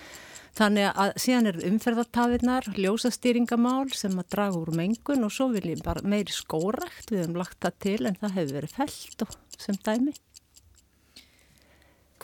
Þannig 0.54 1.00
að 1.02 1.14
síðan 1.25 1.49
er 1.50 1.56
umferðartafinnar, 1.66 2.68
ljósastýringamál 2.76 3.88
sem 3.96 4.12
að 4.20 4.28
draga 4.37 4.61
úr 4.61 4.70
mengun 4.76 5.26
og 5.26 5.32
svo 5.34 5.49
vil 5.54 5.64
ég 5.73 5.80
bara 5.82 6.04
meiri 6.04 6.34
skórakt, 6.34 7.08
við 7.08 7.25
hefum 7.25 7.40
lagt 7.40 7.58
það 7.64 7.80
til 7.87 7.96
en 8.04 8.20
það 8.20 8.37
hefur 8.37 8.58
verið 8.61 8.76
felt 8.76 9.25
og 9.25 9.32
sem 9.56 9.80
dæmi. 9.80 10.14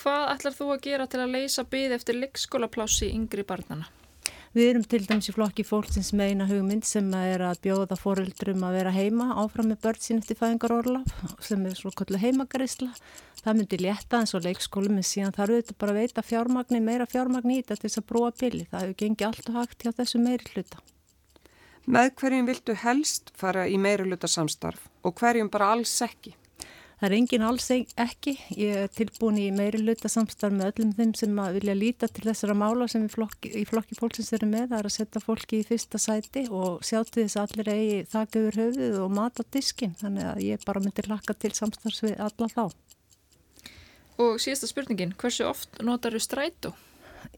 Hvað 0.01 0.29
ætlar 0.37 0.55
þú 0.61 0.69
að 0.77 0.85
gera 0.85 1.09
til 1.11 1.25
að 1.25 1.35
leysa 1.35 1.65
byggð 1.73 1.97
eftir 1.97 2.21
leikskólaplási 2.21 3.11
yngri 3.17 3.47
barnana? 3.49 3.89
Við 4.51 4.67
erum 4.67 4.83
til 4.83 5.05
dæmis 5.07 5.29
í 5.31 5.33
flokki 5.37 5.63
fólksins 5.63 6.09
meina 6.19 6.43
hugmynd 6.49 6.83
sem 6.83 7.07
er 7.15 7.45
að 7.47 7.61
bjóða 7.63 7.95
fóreldrum 7.95 8.65
að 8.67 8.79
vera 8.81 8.91
heima 8.91 9.29
áfram 9.39 9.69
með 9.71 9.79
börn 9.85 10.01
sín 10.03 10.19
eftir 10.19 10.41
fæðingarorlaf 10.41 11.13
sem 11.47 11.63
er 11.71 11.77
svo 11.79 11.93
kollu 11.95 12.19
heimagarisla. 12.19 12.89
Það 13.45 13.61
myndi 13.61 13.79
létta 13.79 14.19
eins 14.19 14.35
og 14.35 14.43
leikskólum 14.49 14.99
en 14.99 15.07
síðan 15.07 15.37
þarf 15.39 15.55
við 15.55 15.71
bara 15.79 15.95
að 15.95 16.01
veita 16.03 16.27
fjármagni, 16.27 16.83
meira 16.83 17.07
fjármagni 17.07 17.61
í 17.61 17.63
þetta 17.63 17.79
til 17.79 17.87
þess 17.87 18.03
að 18.03 18.09
brúa 18.11 18.33
bili. 18.43 18.67
Það 18.73 18.83
hefur 18.83 18.99
gengið 19.05 19.29
allt 19.29 19.53
og 19.53 19.61
hægt 19.61 19.87
hjá 19.87 19.95
þessu 20.01 20.25
meiri 20.25 20.51
hluta. 20.57 20.83
Með 21.87 22.11
hverjum 22.19 22.51
viltu 22.51 22.79
helst 22.83 23.31
fara 23.39 23.69
í 23.71 23.79
meiri 23.79 24.11
hluta 24.11 24.27
samstarf 24.27 24.91
og 25.07 25.15
hverjum 25.23 25.55
bara 25.55 25.71
alls 25.77 25.95
ekki? 26.03 26.35
Það 27.01 27.07
er 27.09 27.15
engin 27.17 27.45
alls 27.49 27.67
ekki. 27.73 28.35
Ég 28.61 28.79
er 28.83 28.91
tilbúin 28.93 29.39
í 29.41 29.47
meiri 29.57 29.79
luta 29.81 30.09
samstarf 30.13 30.53
með 30.53 30.67
öllum 30.75 30.91
þeim 30.99 31.15
sem 31.17 31.39
vilja 31.55 31.73
líta 31.73 32.11
til 32.13 32.27
þessara 32.27 32.57
mála 32.61 32.89
sem 32.93 33.07
flokki, 33.09 33.55
í 33.57 33.63
flokki 33.65 33.97
fólksins 33.97 34.29
eru 34.37 34.51
með. 34.51 34.67
Það 34.69 34.83
er 34.83 34.89
að 34.91 34.95
setja 34.99 35.23
fólki 35.25 35.63
í 35.63 35.65
fyrsta 35.65 36.01
sæti 36.03 36.43
og 36.53 36.85
sjá 36.85 36.99
til 37.09 37.23
þess 37.23 37.39
að 37.41 37.57
allir 37.57 37.73
eigi 37.73 38.03
þakka 38.13 38.43
yfir 38.43 38.61
höfuð 38.61 39.01
og 39.01 39.17
mat 39.17 39.41
á 39.41 39.45
diskin. 39.57 39.97
Þannig 40.03 40.29
að 40.29 40.45
ég 40.45 40.69
bara 40.69 40.85
myndir 40.85 41.09
laka 41.09 41.39
til 41.41 41.55
samstarfs 41.57 42.05
við 42.05 42.21
alla 42.21 42.53
þá. 42.53 42.65
Og 44.21 44.37
síðasta 44.37 44.69
spurningin, 44.69 45.17
hversu 45.17 45.49
oft 45.49 45.81
notar 45.81 46.13
þú 46.13 46.21
strætó? 46.27 46.77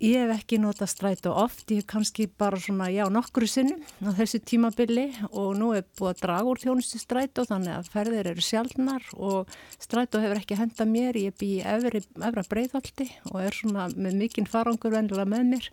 Ég 0.01 0.19
hef 0.19 0.33
ekki 0.35 0.59
notað 0.59 0.89
strætó 0.91 1.33
oft, 1.39 1.67
ég 1.71 1.83
hef 1.83 1.89
kannski 1.93 2.25
bara 2.27 2.59
svona, 2.59 2.89
já, 2.91 3.05
nokkru 3.13 3.47
sinnum 3.47 3.83
á 4.03 4.11
þessu 4.17 4.41
tímabili 4.43 5.05
og 5.31 5.53
nú 5.61 5.73
er 5.77 5.85
búið 5.99 6.11
að 6.11 6.23
draga 6.25 6.49
úr 6.51 6.63
þjónustu 6.63 6.99
strætó 6.99 7.45
þannig 7.47 7.77
að 7.77 7.91
ferðir 7.93 8.31
eru 8.33 8.43
sjálfnar 8.43 9.07
og 9.15 9.53
strætó 9.79 10.23
hefur 10.23 10.41
ekki 10.41 10.59
henda 10.59 10.89
mér, 10.89 11.21
ég 11.21 11.37
bý 11.39 11.51
í 11.61 11.63
efra 11.63 12.47
breyðhaldi 12.49 13.11
og 13.31 13.39
er 13.45 13.55
svona 13.55 13.87
með 13.95 14.19
mikinn 14.25 14.51
farangur 14.51 14.97
vennilega 14.97 15.29
með 15.29 15.47
mér 15.53 15.71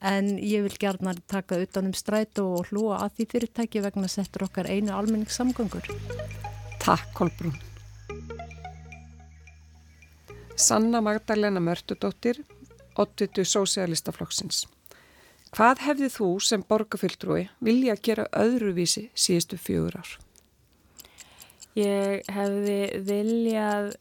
en 0.00 0.36
ég 0.40 0.64
vil 0.64 0.76
gerna 0.80 1.14
taka 1.28 1.60
utanum 1.60 1.94
strætó 1.94 2.46
og 2.56 2.70
hlúa 2.70 3.02
að 3.04 3.18
því 3.18 3.26
fyrirtæki 3.34 3.82
vegna 3.84 4.08
settur 4.08 4.46
okkar 4.48 4.70
einu 4.72 4.96
almenningssamgöngur. 4.96 5.92
Takk 6.80 7.12
Kolbrún. 7.14 7.58
Sanna 10.56 11.00
Magdalena 11.00 11.60
Mörtudóttir 11.60 12.42
oddutu 12.98 13.44
sósialistaflokksins. 13.44 14.64
Hvað 15.50 15.82
hefði 15.82 16.08
þú 16.14 16.28
sem 16.46 16.62
borgarfylltrúi 16.62 17.48
vilja 17.64 17.96
gera 17.98 18.28
öðruvísi 18.38 19.08
síðustu 19.18 19.58
fjögur 19.58 19.98
ár? 19.98 20.12
Ég 21.78 22.26
hefði 22.30 22.78
viljað 23.06 23.92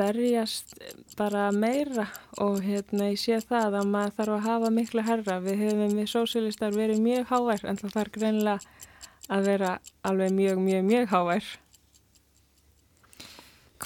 berjast 0.00 0.74
bara 1.18 1.50
meira 1.52 2.06
og 2.40 2.62
hérna 2.64 3.10
ég 3.10 3.20
sé 3.20 3.40
það 3.44 3.80
að 3.80 3.90
maður 3.92 4.14
þarf 4.16 4.36
að 4.36 4.46
hafa 4.46 4.70
miklu 4.76 5.04
herra. 5.04 5.40
Við 5.44 5.64
hefum 5.66 5.96
við 5.98 6.08
sósilistar 6.12 6.76
verið 6.76 7.02
mjög 7.04 7.26
hávær 7.32 7.66
en 7.68 7.80
það 7.80 7.96
þarf 7.96 8.14
greinlega 8.16 8.78
að 9.30 9.50
vera 9.50 9.74
alveg 10.06 10.32
mjög, 10.34 10.62
mjög, 10.64 10.86
mjög 10.88 11.12
hávær. 11.12 11.50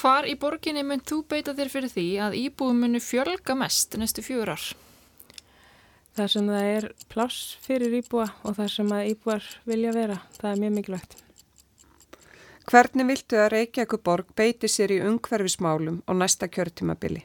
Hvar 0.04 0.26
í 0.28 0.34
borginni 0.36 0.82
mynd 0.84 1.06
þú 1.08 1.22
beita 1.32 1.54
þér 1.56 1.70
fyrir 1.72 1.88
því 1.88 2.02
að 2.20 2.34
íbúum 2.36 2.82
munu 2.84 2.98
fjölga 3.00 3.54
mest 3.56 3.94
næstu 3.96 4.20
fjögur 4.20 4.50
ár? 4.52 4.64
Það 6.18 6.28
sem 6.34 6.50
það 6.52 6.66
er 6.72 6.86
pláss 7.08 7.54
fyrir 7.64 7.96
íbúa 8.02 8.26
og 8.44 8.58
það 8.58 8.68
sem 8.74 8.92
að 8.92 9.08
íbúar 9.14 9.48
vilja 9.64 9.94
vera, 9.96 10.18
það 10.36 10.50
er 10.50 10.60
mjög 10.60 10.76
mikilvægt. 10.76 11.16
Hvernig 12.68 13.08
viltu 13.14 13.40
að 13.40 13.50
Reykjavík 13.54 13.96
borg 14.04 14.36
beiti 14.36 14.68
sér 14.68 14.92
í 14.92 15.00
ungverfismálum 15.08 16.02
á 16.04 16.12
næsta 16.20 16.52
kjörtímabili? 16.52 17.24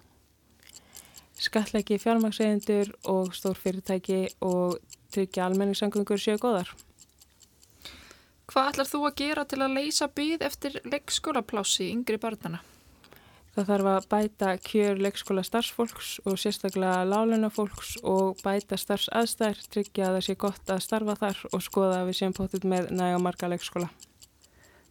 Skattlegi 1.36 2.00
fjármagsegjendur 2.00 2.95
og 3.12 3.36
stórfyrirtæki 3.36 4.21
og 4.39 4.79
tryggja 5.12 5.50
almenningssangungur 5.51 6.15
séu 6.15 6.39
góðar. 6.39 6.71
Hvað 8.50 8.72
ætlar 8.72 8.88
þú 8.89 9.00
að 9.06 9.18
gera 9.20 9.41
til 9.46 9.60
að 9.62 9.75
leysa 9.77 10.08
byð 10.10 10.44
eftir 10.48 10.77
leikskólaplási 10.89 11.91
yngri 11.94 12.18
barnana? 12.18 12.63
Það 13.53 13.68
þarf 13.68 13.89
að 13.91 14.08
bæta 14.10 14.53
kjör 14.65 15.01
leikskóla 15.06 15.44
starfsfólks 15.46 16.10
og 16.25 16.39
sérstaklega 16.41 17.03
lálunafólks 17.06 17.91
og 18.08 18.41
bæta 18.41 18.79
starfsaðstæðir, 18.79 19.62
tryggja 19.70 20.08
að 20.08 20.18
það 20.18 20.25
sé 20.25 20.36
gott 20.46 20.74
að 20.74 20.82
starfa 20.86 21.18
þar 21.20 21.44
og 21.51 21.65
skoða 21.65 22.00
að 22.00 22.10
við 22.10 22.18
séum 22.22 22.36
potið 22.39 22.65
með 22.74 22.89
næga 22.98 23.22
marga 23.22 23.51
leikskóla. 23.53 23.91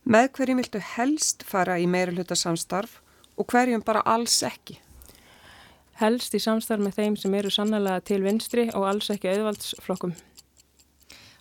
Með 0.07 0.31
hverjum 0.39 0.63
viltu 0.63 0.85
helst 0.95 1.43
fara 1.49 1.81
í 1.83 1.91
meira 1.91 2.15
hluta 2.15 2.39
samstarf 2.39 3.01
og 3.35 3.51
hverjum 3.51 3.83
bara 3.83 4.07
alls 4.07 4.39
ekki? 4.47 4.79
Helst 5.99 6.39
í 6.39 6.45
samstarf 6.45 6.85
með 6.85 7.01
þeim 7.01 7.19
sem 7.19 7.35
eru 7.35 7.51
sannlega 7.51 8.07
til 8.07 8.23
vinstri 8.23 8.71
og 8.71 8.87
alls 8.87 9.11
ekki 9.11 9.35
auðvaldsflokkum. 9.35 10.15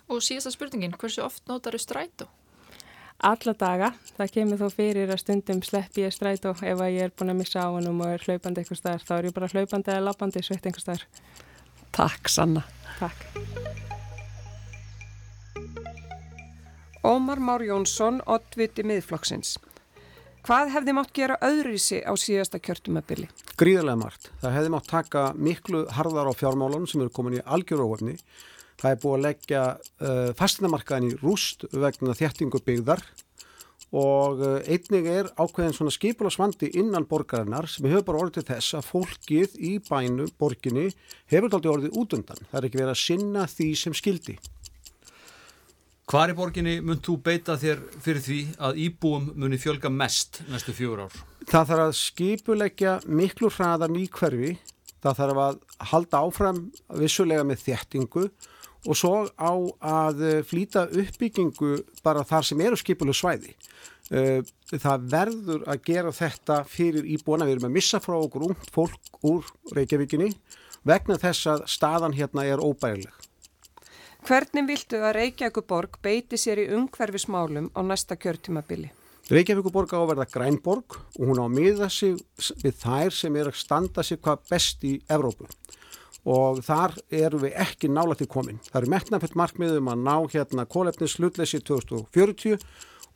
Og 0.08 0.22
síðasta 0.24 0.54
spurningin, 0.54 0.94
hversu 0.96 1.20
oft 1.20 1.44
notar 1.50 1.76
þau 1.76 1.84
strætó? 1.84 2.28
Alla 3.18 3.52
daga. 3.58 3.90
Það 4.16 4.32
kemur 4.36 4.60
þó 4.60 4.68
fyrir 4.72 5.10
að 5.10 5.20
stundum 5.24 5.60
slepp 5.66 5.98
ég 5.98 6.14
strætó 6.14 6.54
ef 6.54 6.80
að 6.80 6.94
ég 6.94 7.08
er 7.08 7.12
búin 7.12 7.32
að 7.34 7.40
missa 7.40 7.64
á 7.66 7.68
hann 7.74 7.90
og 7.90 8.04
er 8.06 8.24
hlaupandi 8.24 8.62
eitthvað 8.62 8.80
staðar. 8.80 9.04
Þá 9.04 9.14
er 9.16 9.28
ég 9.28 9.34
bara 9.36 9.50
hlaupandi 9.52 9.92
eða 9.92 10.04
lappandi 10.06 10.42
sveitt 10.46 10.68
eitthvað 10.68 10.84
staðar. 10.86 11.06
Takk 11.98 12.30
Sanna. 12.30 12.62
Takk. 13.00 13.26
Ómar 17.04 17.42
Már 17.42 17.62
Jónsson, 17.66 18.22
oddviti 18.26 18.84
miðflokksins. 18.86 19.56
Hvað 20.46 20.70
hefði 20.72 20.94
mátt 20.96 21.10
gera 21.12 21.36
öðruvísi 21.44 21.98
á 22.06 22.12
síðasta 22.16 22.60
kjörtumabili? 22.62 23.26
Gríðarlega 23.60 24.00
margt. 24.00 24.30
Það 24.40 24.54
hefði 24.56 24.72
mátt 24.72 24.88
taka 24.88 25.24
miklu 25.36 25.82
harðar 25.92 26.30
á 26.30 26.38
fjármálunum 26.38 26.86
sem 26.88 27.02
eru 27.04 27.12
komin 27.12 27.36
í 27.36 27.42
algjörúöfni 27.44 28.14
Það 28.78 28.90
er 28.90 29.00
búið 29.02 29.16
að 29.16 29.24
leggja 29.26 29.62
uh, 29.78 30.28
fastinamarkaðin 30.38 31.08
í 31.10 31.16
rúst 31.22 31.64
vegna 31.72 32.14
þjættingu 32.18 32.60
byggðar 32.66 33.02
og 33.98 34.42
uh, 34.44 34.58
einnig 34.68 35.08
er 35.08 35.30
ákveðin 35.40 35.74
svona 35.74 35.94
skipularsvandi 35.94 36.70
innan 36.78 37.08
borgarinnar 37.08 37.66
sem 37.72 37.88
hefur 37.88 38.06
bara 38.10 38.20
orðið 38.22 38.38
til 38.38 38.46
þess 38.52 38.76
að 38.78 38.86
fólkið 38.92 39.56
í 39.58 39.72
bænu, 39.88 40.28
borginni, 40.38 40.90
hefur 41.32 41.56
aldrei 41.56 41.72
orðið 41.72 41.98
útundan. 41.98 42.46
Það 42.50 42.60
er 42.60 42.68
ekki 42.68 42.82
verið 42.82 42.94
að 42.94 43.02
sinna 43.02 43.48
því 43.50 43.68
sem 43.82 43.96
skildi. 43.96 44.38
Hvar 46.08 46.30
í 46.32 46.36
borginni 46.36 46.78
mun 46.80 47.02
þú 47.04 47.18
beita 47.20 47.58
þér 47.60 47.82
fyrir 48.00 48.22
því 48.24 48.38
að 48.64 48.78
íbúum 48.80 49.26
muni 49.36 49.58
fjölga 49.60 49.90
mest 49.92 50.38
næstu 50.48 50.72
fjögur 50.72 51.02
ár? 51.04 51.18
Það 51.48 51.66
þarf 51.68 51.82
að 51.82 51.98
skipuleggja 51.98 52.94
miklu 53.12 53.50
hraðan 53.52 53.98
í 54.00 54.06
hverfi. 54.08 54.54
Það 55.02 55.18
þarf 55.20 55.42
að 55.44 55.58
halda 55.92 56.22
áfram 56.26 56.62
vissulega 56.98 57.44
með 57.46 57.66
þjættingu 57.66 58.24
og 58.86 58.96
svo 58.96 59.12
á 59.34 59.52
að 59.82 60.22
eh, 60.26 60.40
flýta 60.46 60.86
uppbyggingu 60.86 61.82
bara 62.04 62.24
þar 62.26 62.46
sem 62.46 62.60
eru 62.62 62.78
skipuleg 62.78 63.16
svæði. 63.18 63.54
Eh, 64.08 64.40
það 64.72 65.06
verður 65.12 65.64
að 65.68 65.82
gera 65.84 66.12
þetta 66.14 66.62
fyrir 66.68 67.06
íbúana, 67.06 67.46
við 67.46 67.58
erum 67.58 67.68
að 67.68 67.76
missa 67.76 68.00
frá 68.00 68.16
okkur 68.16 68.48
ungt 68.50 68.70
fólk 68.74 69.24
úr 69.26 69.48
Reykjavíkinni 69.76 70.30
vegna 70.88 71.18
þess 71.20 71.50
að 71.52 71.66
staðan 71.68 72.16
hérna 72.16 72.46
er 72.48 72.62
óbærileg. 72.62 73.12
Hvernig 74.26 74.66
viltu 74.68 74.98
að 75.02 75.14
Reykjavíkuborg 75.18 76.00
beiti 76.02 76.38
sér 76.40 76.62
í 76.64 76.70
umhverfismálum 76.74 77.70
á 77.76 77.80
næsta 77.86 78.16
kjörtímabili? 78.18 78.90
Reykjavíkuborg 79.28 79.90
á 79.92 80.00
að 80.00 80.10
verða 80.14 80.24
grænborg 80.32 80.94
og 80.96 81.24
hún 81.28 81.36
á 81.36 81.44
að 81.44 81.52
miða 81.52 81.88
sig 81.92 82.14
við 82.62 82.78
þær 82.80 83.12
sem 83.12 83.34
er 83.36 83.50
að 83.50 83.58
standa 83.60 84.00
sig 84.00 84.22
hvað 84.24 84.46
best 84.48 84.84
í 84.88 84.94
Evrópu 85.04 85.44
og 86.28 86.62
þar 86.64 86.94
eru 87.12 87.40
við 87.42 87.58
ekki 87.60 87.90
nála 87.92 88.16
til 88.16 88.28
komin. 88.30 88.56
Það 88.70 88.78
eru 88.80 88.92
metnafett 88.94 89.36
markmiðum 89.36 89.90
að 89.92 90.00
ná 90.06 90.14
hérna 90.32 90.64
kólefnis 90.64 91.18
slutleysi 91.18 91.60
2040 91.60 92.56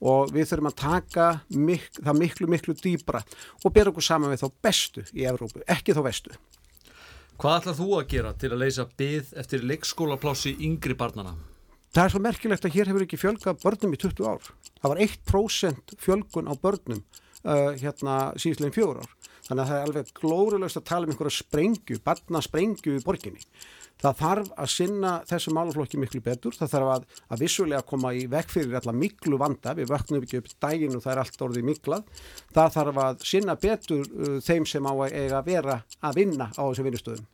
og 0.04 0.34
við 0.34 0.50
þurfum 0.50 0.68
að 0.68 0.76
taka 0.82 1.28
mik 1.48 1.88
það 1.96 2.20
miklu, 2.20 2.48
miklu 2.50 2.76
dýbra 2.76 3.22
og 3.62 3.72
bera 3.72 3.92
okkur 3.92 4.04
saman 4.04 4.34
við 4.34 4.44
þá 4.44 4.58
bestu 4.68 5.06
í 5.16 5.24
Evrópu, 5.30 5.64
ekki 5.64 5.96
þá 5.96 6.02
vestu. 6.10 6.36
Hvað 7.40 7.56
ætlað 7.62 7.80
þú 7.80 7.88
að 7.96 8.08
gera 8.12 8.34
til 8.36 8.52
að 8.52 8.60
leysa 8.66 8.86
byð 9.00 9.32
eftir 9.40 9.64
leikskólaplási 9.64 10.58
yngri 10.60 10.98
barnana? 10.98 11.32
Það 11.92 12.06
er 12.06 12.12
svo 12.14 12.20
merkilegt 12.24 12.64
að 12.64 12.72
hér 12.72 12.88
hefur 12.88 13.02
ekki 13.04 13.18
fjölga 13.20 13.52
börnum 13.60 13.92
í 13.92 13.98
20 14.00 14.24
ár. 14.24 14.46
Það 14.80 14.92
var 14.94 15.00
1% 15.04 15.92
fjölgun 16.00 16.46
á 16.48 16.54
börnum 16.56 17.02
uh, 17.44 17.74
hérna 17.76 18.14
síðslegin 18.40 18.72
fjögur 18.72 19.02
ár. 19.02 19.10
Þannig 19.44 19.60
að 19.60 19.68
það 19.68 19.76
er 19.76 19.84
alveg 19.90 20.12
glórulegst 20.16 20.80
að 20.80 20.86
tala 20.88 21.04
um 21.04 21.12
einhverja 21.12 21.34
sprengju, 21.36 21.98
barna 22.06 22.40
sprengju 22.46 22.96
í 22.96 23.04
borginni. 23.04 23.44
Það 24.00 24.18
þarf 24.22 24.48
að 24.64 24.72
sinna 24.72 25.12
þessu 25.28 25.52
málaflokki 25.52 26.00
miklu 26.00 26.22
betur, 26.24 26.56
það 26.56 26.72
þarf 26.72 26.94
að, 26.94 27.06
að 27.28 27.44
vissulega 27.44 27.84
koma 27.92 28.14
í 28.16 28.24
vekk 28.32 28.56
fyrir 28.56 28.80
allar 28.80 28.96
miklu 28.96 29.42
vanda, 29.42 29.76
við 29.76 29.92
vöknum 29.92 30.24
ekki 30.24 30.40
upp 30.40 30.50
dægin 30.64 30.96
og 30.96 31.04
það 31.04 31.12
er 31.12 31.22
allt 31.26 31.46
orðið 31.50 31.68
miklað. 31.68 32.24
Það 32.56 32.74
þarf 32.78 33.04
að 33.04 33.28
sinna 33.34 33.60
betur 33.68 34.08
uh, 34.08 34.40
þeim 34.40 34.64
sem 34.64 34.88
á 34.88 34.92
að 34.96 35.12
eiga 35.12 35.42
að 35.42 35.52
vera 35.52 35.80
að 36.00 36.22
vinna 36.22 36.48
á 36.56 36.62
þessu 36.64 36.88
vinnustöðum. 36.88 37.32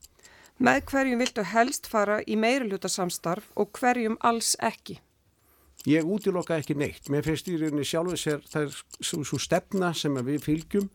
Með 0.58 0.80
hverjum 0.90 1.20
viltu 1.22 1.44
helst 1.46 1.86
fara 1.86 2.18
í 2.26 2.34
meiruluta 2.34 2.90
samstarf 2.90 3.46
og 3.54 3.70
hverjum 3.78 4.16
alls 4.26 4.56
ekki? 4.58 4.98
Ég 5.86 6.02
útiloka 6.02 6.56
ekki 6.58 6.74
neitt. 6.74 7.06
Mér 7.12 7.22
finnst 7.22 7.46
í 7.46 7.54
rauninni 7.60 7.86
sjálfur 7.86 8.18
sér 8.18 8.42
það 8.50 8.66
er 8.66 8.80
svo 9.06 9.38
stefna 9.38 9.92
sem 9.94 10.18
við 10.26 10.42
fylgjum 10.42 10.88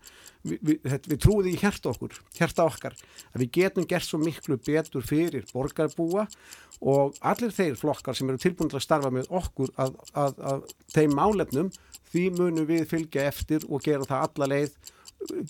við, 0.43 0.57
við, 0.67 0.97
við 1.07 1.21
trúum 1.23 1.45
því 1.45 1.53
hérta 1.61 1.93
okkur, 1.93 2.19
hérta 2.35 2.65
okkar 2.67 2.97
að 3.31 3.45
við 3.45 3.53
getum 3.55 3.87
gert 3.87 4.07
svo 4.09 4.19
miklu 4.19 4.59
betur 4.59 5.07
fyrir 5.07 5.47
borgarbúa 5.53 6.27
og 6.83 7.15
allir 7.23 7.55
þeir 7.55 7.79
flokkar 7.79 8.19
sem 8.19 8.27
eru 8.27 8.43
tilbúin 8.43 8.73
til 8.73 8.81
að 8.81 8.87
starfa 8.89 9.13
með 9.15 9.31
okkur 9.31 9.71
að, 9.79 9.95
að, 10.11 10.41
að 10.51 10.67
þeim 10.91 11.15
málefnum 11.15 11.71
því 12.11 12.25
munum 12.35 12.67
við 12.67 12.89
fylgja 12.91 13.29
eftir 13.31 13.63
og 13.69 13.87
gera 13.87 14.09
það 14.09 14.27
alla 14.27 14.51
leið 14.57 14.75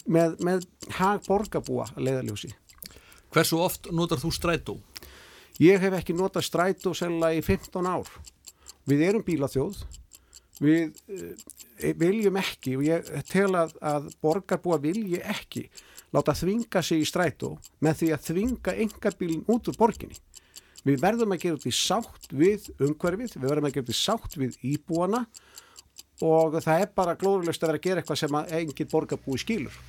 með, 0.06 0.38
með 0.45 0.67
hag 0.99 1.26
borgarbúa 1.26 1.89
að 1.95 2.06
leiðaljósi. 2.12 2.54
Hversu 3.33 3.57
oft 3.63 3.89
notar 3.91 4.21
þú 4.21 4.29
strætó? 4.33 4.77
Ég 5.61 5.81
hef 5.81 5.95
ekki 5.97 6.15
notað 6.17 6.47
strætó 6.47 6.93
selga 6.97 7.31
í 7.33 7.41
15 7.45 7.89
ár. 7.89 8.09
Við 8.89 9.05
erum 9.07 9.25
bílaþjóð 9.25 9.81
við 10.61 10.93
e, 11.09 11.93
viljum 11.97 12.37
ekki 12.39 12.75
og 12.77 12.85
ég 12.85 13.09
tel 13.29 13.49
að, 13.57 13.73
að 13.81 14.11
borgarbúa 14.23 14.77
vilji 14.83 15.21
ekki 15.21 15.65
láta 16.13 16.35
þvinga 16.37 16.83
sig 16.85 17.01
í 17.01 17.07
strætó 17.09 17.55
með 17.83 17.99
því 18.01 18.11
að 18.13 18.27
þvinga 18.27 18.75
engarbílin 18.85 19.45
út 19.49 19.71
úr 19.71 19.79
borginni. 19.79 20.19
Við 20.83 20.99
verðum 21.01 21.33
að 21.33 21.45
gera 21.45 21.57
þetta 21.57 21.71
í 21.71 21.77
sátt 21.79 22.29
við 22.35 22.69
umhverfið, 22.75 23.37
við 23.39 23.49
verðum 23.49 23.69
að 23.69 23.75
gera 23.77 23.85
þetta 23.87 23.95
í 23.95 24.01
sátt 24.01 24.37
við 24.37 24.57
íbúana 24.73 25.23
og 26.23 26.59
það 26.61 26.85
er 26.85 26.91
bara 26.95 27.17
glóðurlust 27.19 27.63
að 27.63 27.71
vera 27.71 27.81
að 27.81 27.87
gera 27.87 28.03
eitthvað 28.03 28.21
sem 28.21 28.39
engin 28.59 28.91
borgarbúi 28.91 29.39
skýlur. 29.41 29.79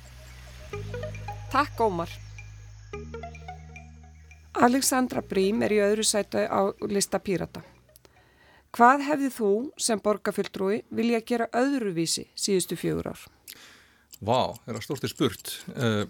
Takk 1.51 1.83
Ómar. 1.83 2.11
Alexandra 4.63 5.19
Brím 5.21 5.63
er 5.65 5.73
í 5.75 5.79
öðru 5.83 6.03
sætu 6.07 6.39
á 6.47 6.71
lista 6.87 7.19
Pírata. 7.19 7.63
Hvað 8.75 9.03
hefði 9.07 9.31
þú 9.31 9.49
sem 9.79 9.99
borgarfjöldrúi 10.03 10.81
vilja 10.95 11.21
gera 11.27 11.47
öðruvísi 11.55 12.25
síðustu 12.35 12.77
fjögur 12.79 13.11
ár? 13.11 13.21
Vá, 14.19 14.55
það 14.63 14.71
er 14.71 14.79
að 14.79 14.85
stórti 14.87 15.11
spurt. 15.11 15.51
Uh, 15.75 16.07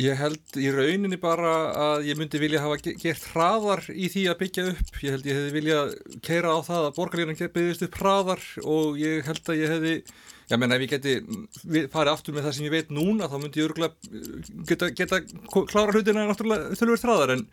ég 0.00 0.18
held 0.18 0.56
í 0.60 0.70
rauninni 0.72 1.18
bara 1.20 1.52
að 1.84 2.08
ég 2.08 2.18
myndi 2.18 2.40
vilja 2.40 2.62
hafa 2.64 2.78
gert 2.84 3.26
hraðar 3.34 3.84
í 3.92 4.08
því 4.12 4.24
að 4.30 4.38
byggja 4.42 4.64
upp. 4.72 4.94
Ég 5.04 5.16
held 5.16 5.28
ég 5.28 5.38
hefði 5.38 5.54
vilja 5.56 5.82
keira 6.26 6.54
á 6.56 6.58
það 6.66 6.88
að 6.88 6.96
borgarlíðan 6.98 7.54
byggðist 7.56 7.86
upp 7.86 8.00
hraðar 8.00 8.44
og 8.64 9.00
ég 9.00 9.28
held 9.28 9.52
að 9.52 9.60
ég 9.60 9.74
hefði, 9.74 9.94
já 10.50 10.56
menn 10.60 10.76
ef 10.76 10.86
ég 10.86 10.94
geti 10.94 11.14
farið 11.92 12.14
aftur 12.14 12.36
með 12.36 12.48
það 12.48 12.56
sem 12.56 12.68
ég 12.68 12.74
veit 12.76 12.94
núna 12.94 13.30
þá 13.30 13.36
myndi 13.38 13.62
ég 13.62 13.68
örgulega 13.68 13.94
geta, 14.70 14.90
geta 14.96 15.22
klára 15.50 15.94
hlutina 15.94 16.26
náttúrulega 16.28 16.80
þölver 16.80 17.04
hraðar 17.04 17.34
en 17.36 17.46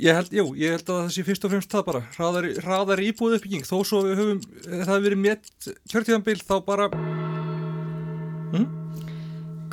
ég 0.00 0.16
held, 0.16 0.32
jú, 0.34 0.46
ég 0.58 0.76
held 0.76 0.88
að 0.90 1.00
það 1.04 1.10
sé 1.14 1.24
fyrst 1.26 1.46
og 1.46 1.52
fremst 1.54 1.72
það 1.72 1.84
bara, 1.88 2.02
hraðar, 2.16 2.48
hraðar 2.64 3.02
íbúið 3.06 3.38
uppbygging, 3.38 3.66
þó 3.68 3.76
svo 3.86 4.02
við 4.06 4.18
höfum, 4.18 4.40
það 4.64 4.86
hefur 4.88 5.04
verið 5.06 5.22
mett 5.22 5.68
kjörtíðanbíl, 5.92 6.38
þá 6.42 6.54
bara... 6.66 6.88
Hm? 8.52 8.66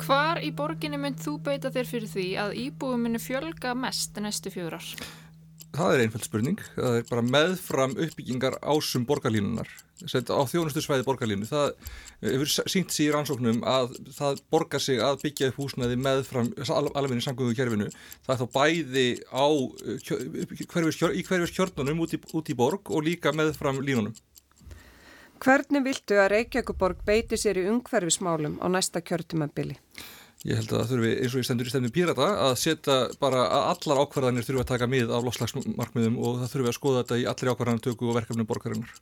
Hvar 0.00 0.40
í 0.40 0.48
borginni 0.56 0.96
mynd 1.00 1.20
þú 1.20 1.36
beita 1.44 1.72
þér 1.74 1.88
fyrir 1.88 2.08
því 2.08 2.26
að 2.40 2.54
íbúið 2.62 3.02
muni 3.02 3.20
fjölga 3.20 3.74
mest 3.76 4.16
næstu 4.22 4.52
fjórar? 4.54 4.86
Það 5.70 5.92
er 5.94 6.02
einfælt 6.04 6.26
spurning, 6.26 6.62
það 6.74 6.96
er 6.98 7.04
bara 7.10 7.22
meðfram 7.26 7.92
uppbyggingar 7.94 8.56
ásum 8.64 9.04
borgarlínunar 9.06 9.68
á 10.00 10.42
þjónustu 10.48 10.82
svæði 10.82 11.04
borgarlínu 11.04 11.46
það 11.48 11.74
hefur 12.24 12.50
sínt 12.72 12.94
sér 12.94 13.10
í 13.10 13.12
rannsóknum 13.14 13.60
að 13.68 13.94
það 14.16 14.40
borgar 14.52 14.80
sig 14.80 15.00
að 15.04 15.20
byggja 15.24 15.50
upp 15.50 15.60
húsnaði 15.60 15.98
meðfram 16.00 16.50
alvegni 16.70 17.24
samgöngu 17.24 17.56
kjörfinu 17.58 17.90
það 17.92 18.34
er 18.34 18.40
þá 18.40 18.46
bæði 18.56 19.06
á 19.28 19.46
hverfis, 20.72 21.02
í 21.12 21.24
hverjus 21.28 21.54
kjörnunum 21.56 22.00
út 22.06 22.16
í, 22.16 22.20
út 22.32 22.50
í 22.50 22.56
borg 22.56 22.90
og 22.90 23.04
líka 23.04 23.34
meðfram 23.36 23.82
línunum 23.84 24.16
Hvernig 25.40 25.80
viltu 25.86 26.18
að 26.20 26.34
Reykjavíkuborg 26.34 26.98
beiti 27.06 27.38
sér 27.40 27.62
í 27.62 27.68
ungverfismálum 27.72 28.58
á 28.60 28.66
næsta 28.68 29.00
kjörtumabili? 29.00 29.78
Ég 30.44 30.56
held 30.56 30.72
að 30.72 30.82
það 30.82 30.90
þurfi 30.90 31.12
eins 31.14 31.32
og 31.32 31.40
ég 31.40 31.46
stendur 31.48 31.68
í 31.68 31.72
stefnu 31.72 31.90
pírata 31.92 32.26
að 32.46 32.54
setja 32.60 32.96
bara 33.20 33.46
að 33.46 33.64
allar 33.72 34.02
ákvarðanir 34.04 34.44
þurfi 34.44 34.62
að 34.62 34.70
taka 34.70 34.88
mið 34.88 35.14
af 35.16 35.24
loslagsmarkmiðum 35.24 36.18
og 36.20 36.38
það 36.42 36.52
þurfi 36.54 36.70
að 36.70 36.76
skoða 36.76 37.02
þetta 37.02 37.18
í 37.20 37.26
allir 37.32 37.52
ákvarðanartöku 37.54 38.08
og 38.08 38.16
verkefnum 38.16 38.48
borgarinnar. 38.48 38.94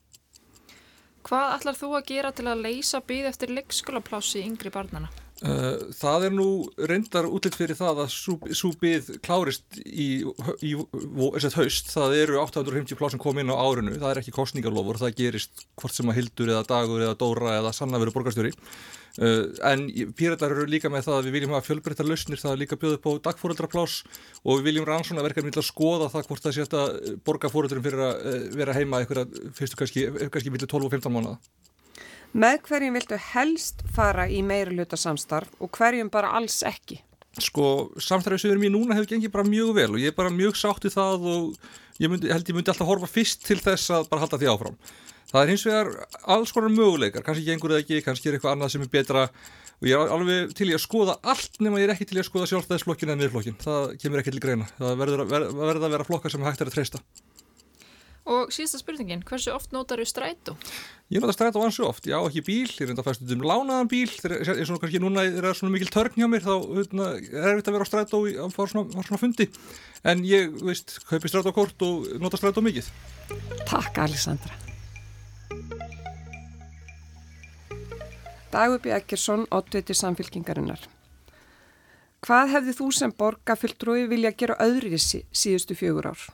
Hvað 1.26 1.54
ætlar 1.56 1.78
þú 1.78 1.90
að 1.98 2.08
gera 2.12 2.34
til 2.34 2.46
að 2.50 2.62
leysa 2.68 3.02
byggð 3.06 3.30
eftir 3.32 3.54
leikskólaplási 3.58 4.44
yngri 4.46 4.74
barnana? 4.74 5.10
Uh, 5.38 5.92
það 5.94 6.24
er 6.26 6.32
nú 6.34 6.46
reyndar 6.90 7.28
útlitt 7.30 7.54
fyrir 7.54 7.78
það 7.78 8.00
að 8.02 8.78
byggð 8.80 9.10
klárist 9.22 9.76
í, 9.78 10.24
í, 10.66 10.72
í 10.74 11.50
haust. 11.54 11.92
Það 11.92 12.14
eru 12.24 12.40
850 12.42 12.98
plásin 12.98 13.22
komið 13.22 13.44
inn 13.44 13.52
á 13.54 13.62
árinu. 13.62 13.94
Það 14.00 14.10
er 14.10 14.20
ekki 14.22 14.34
kostningarlofur. 14.34 14.98
Það 14.98 15.14
gerist 15.20 15.62
hvort 15.78 15.94
sem 15.94 16.10
að 16.10 16.18
Hildur 16.18 16.50
eða 16.56 16.64
Dagur 16.66 17.04
eða 17.06 17.18
Dóra 17.20 17.54
eða 17.60 17.74
Sanna 17.76 18.00
veru 18.02 18.16
borgarstjóri. 18.16 18.50
Uh, 19.18 19.46
en 19.70 19.86
píratar 20.18 20.56
eru 20.56 20.66
líka 20.70 20.90
með 20.90 21.06
það 21.06 21.20
að 21.20 21.28
við 21.28 21.38
viljum 21.38 21.54
hafa 21.54 21.68
fjölbreyttar 21.68 22.06
lausnir, 22.10 22.42
það 22.42 22.52
er 22.52 22.60
líka 22.64 22.78
bjóð 22.78 22.98
upp 22.98 23.06
á 23.06 23.12
dagfóröldraplás 23.30 23.96
og 24.42 24.58
við 24.60 24.68
viljum 24.68 24.86
rannsónaverkefni 24.86 25.54
til 25.54 25.62
að 25.62 25.70
skoða 25.70 26.10
það 26.12 26.28
hvort 26.28 26.44
það 26.46 26.54
sé 26.54 26.66
að 26.68 27.16
borga 27.26 27.50
fóröldrum 27.50 27.86
fyrir 27.86 28.04
að 28.10 28.20
uh, 28.30 28.44
vera 28.58 28.76
heima 28.78 29.02
eitthvað 29.02 29.34
fyrstu 29.58 29.80
kannski, 29.80 30.06
kannski 30.30 30.54
millir 30.54 30.70
12 30.70 30.86
og 30.86 30.94
15 30.98 31.14
mánuða. 31.14 31.38
Með 32.36 32.58
hverjum 32.68 32.96
viltu 32.98 33.16
helst 33.32 33.84
fara 33.94 34.26
í 34.28 34.42
meira 34.44 34.72
hluta 34.74 34.98
samstarf 35.00 35.52
og 35.64 35.70
hverjum 35.72 36.10
bara 36.12 36.34
alls 36.36 36.60
ekki? 36.66 37.00
Sko, 37.40 37.90
samstarfið 38.02 38.42
sem 38.42 38.50
við 38.50 38.54
erum 38.56 38.66
í 38.66 38.72
núna 38.74 38.96
hefur 38.98 39.12
gengið 39.14 39.32
bara 39.32 39.48
mjög 39.48 39.70
vel 39.78 39.90
og 39.94 40.02
ég 40.02 40.12
er 40.12 40.16
bara 40.16 40.32
mjög 40.34 40.58
sátt 40.58 40.84
í 40.84 40.92
það 40.92 41.24
og 41.32 42.02
ég 42.02 42.10
myndi, 42.12 42.28
held 42.32 42.50
ég 42.50 42.56
myndi 42.58 42.72
alltaf 42.72 42.88
horfa 42.88 43.08
fyrst 43.08 43.46
til 43.46 43.56
þess 43.62 43.94
að 43.94 44.10
bara 44.10 44.24
halda 44.24 44.40
því 44.42 44.50
áfram. 44.52 44.76
Það 45.28 45.40
er 45.40 45.52
hins 45.52 45.64
vegar 45.68 45.90
alls 46.34 46.52
konar 46.56 46.74
möguleikar, 46.74 47.24
kannski 47.24 47.46
gengur 47.46 47.74
það 47.74 47.82
ekki, 47.84 48.02
kannski 48.04 48.30
er 48.30 48.36
eitthvað 48.36 48.56
annað 48.56 48.74
sem 48.74 48.84
er 48.84 48.92
betra 48.92 49.24
og 49.78 49.88
ég 49.88 49.94
er 49.94 50.12
alveg 50.18 50.54
til 50.58 50.68
í 50.68 50.76
að 50.76 50.84
skoða 50.84 51.16
allt 51.22 51.60
nema 51.62 51.80
ég 51.80 51.88
er 51.88 51.94
ekki 51.94 52.08
til 52.10 52.18
í 52.18 52.22
að 52.22 52.28
skoða 52.28 52.50
sjálfstæðisflokkin 52.52 53.12
eða 53.12 53.20
miðflokkin, 53.22 53.58
það 53.62 53.96
kemur 54.02 54.22
ekki 54.22 54.34
til 54.34 54.42
greina, 54.42 54.68
það 54.80 55.02
verður 55.04 55.24
að, 55.24 55.34
ver, 55.34 55.48
verður 55.60 55.88
að 55.88 55.94
vera 55.96 56.08
flokkar 56.08 56.34
sem 56.34 56.48
hægt 56.48 56.64
er 56.64 56.72
að 56.72 56.78
treysta. 56.78 57.02
Og 58.28 58.50
síðasta 58.52 58.82
spurningin, 58.82 59.22
hversu 59.24 59.54
oft 59.54 59.72
notar 59.72 60.02
þú 60.02 60.04
strætó? 60.10 60.52
Ég 61.08 61.22
notar 61.22 61.32
strætó 61.32 61.62
ansu 61.64 61.86
oft, 61.88 62.04
ég 62.04 62.12
á 62.12 62.20
ekki 62.28 62.42
bíl, 62.44 62.68
ég 62.68 62.90
reynda 62.90 63.00
að 63.00 63.08
fæst 63.08 63.22
um 63.32 63.44
lánaðan 63.48 63.88
bíl, 63.88 64.10
þegar 64.12 64.42
ég 64.42 64.50
er 64.52 64.68
svona 64.68 64.82
kannski 64.82 65.00
núna, 65.00 65.24
er 65.24 65.46
svona 65.56 65.72
mikil 65.72 65.88
törn 65.94 66.18
hjá 66.18 66.28
mér, 66.28 66.44
þá 66.44 66.52
hérna, 66.76 67.06
er 67.16 67.48
erfitt 67.54 67.70
að 67.70 67.78
vera 67.78 67.86
á 67.88 67.90
strætó 67.90 68.20
að 68.28 68.52
fara 68.52 68.72
svona, 68.74 69.06
svona 69.06 69.20
fundi, 69.22 69.48
en 70.12 70.24
ég, 70.28 70.52
veist, 70.60 70.98
kaupi 71.08 71.32
strætókort 71.32 71.86
og 71.88 72.04
nota 72.20 72.36
strætó 72.36 72.60
mikið. 72.66 72.90
Takk 73.64 74.02
Alessandra. 74.04 74.52
Dagubi 78.52 78.92
Ekkersson, 78.92 79.48
oddviti 79.56 79.96
samfélkingarinnar. 79.96 80.84
Hvað 82.28 82.52
hefði 82.58 82.76
þú 82.76 82.90
sem 82.92 83.16
borgarfylltrúi 83.16 84.04
vilja 84.10 84.34
gera 84.36 84.60
öðri 84.60 85.00
síðustu 85.00 85.76
fjögur 85.78 86.10
ár? 86.12 86.28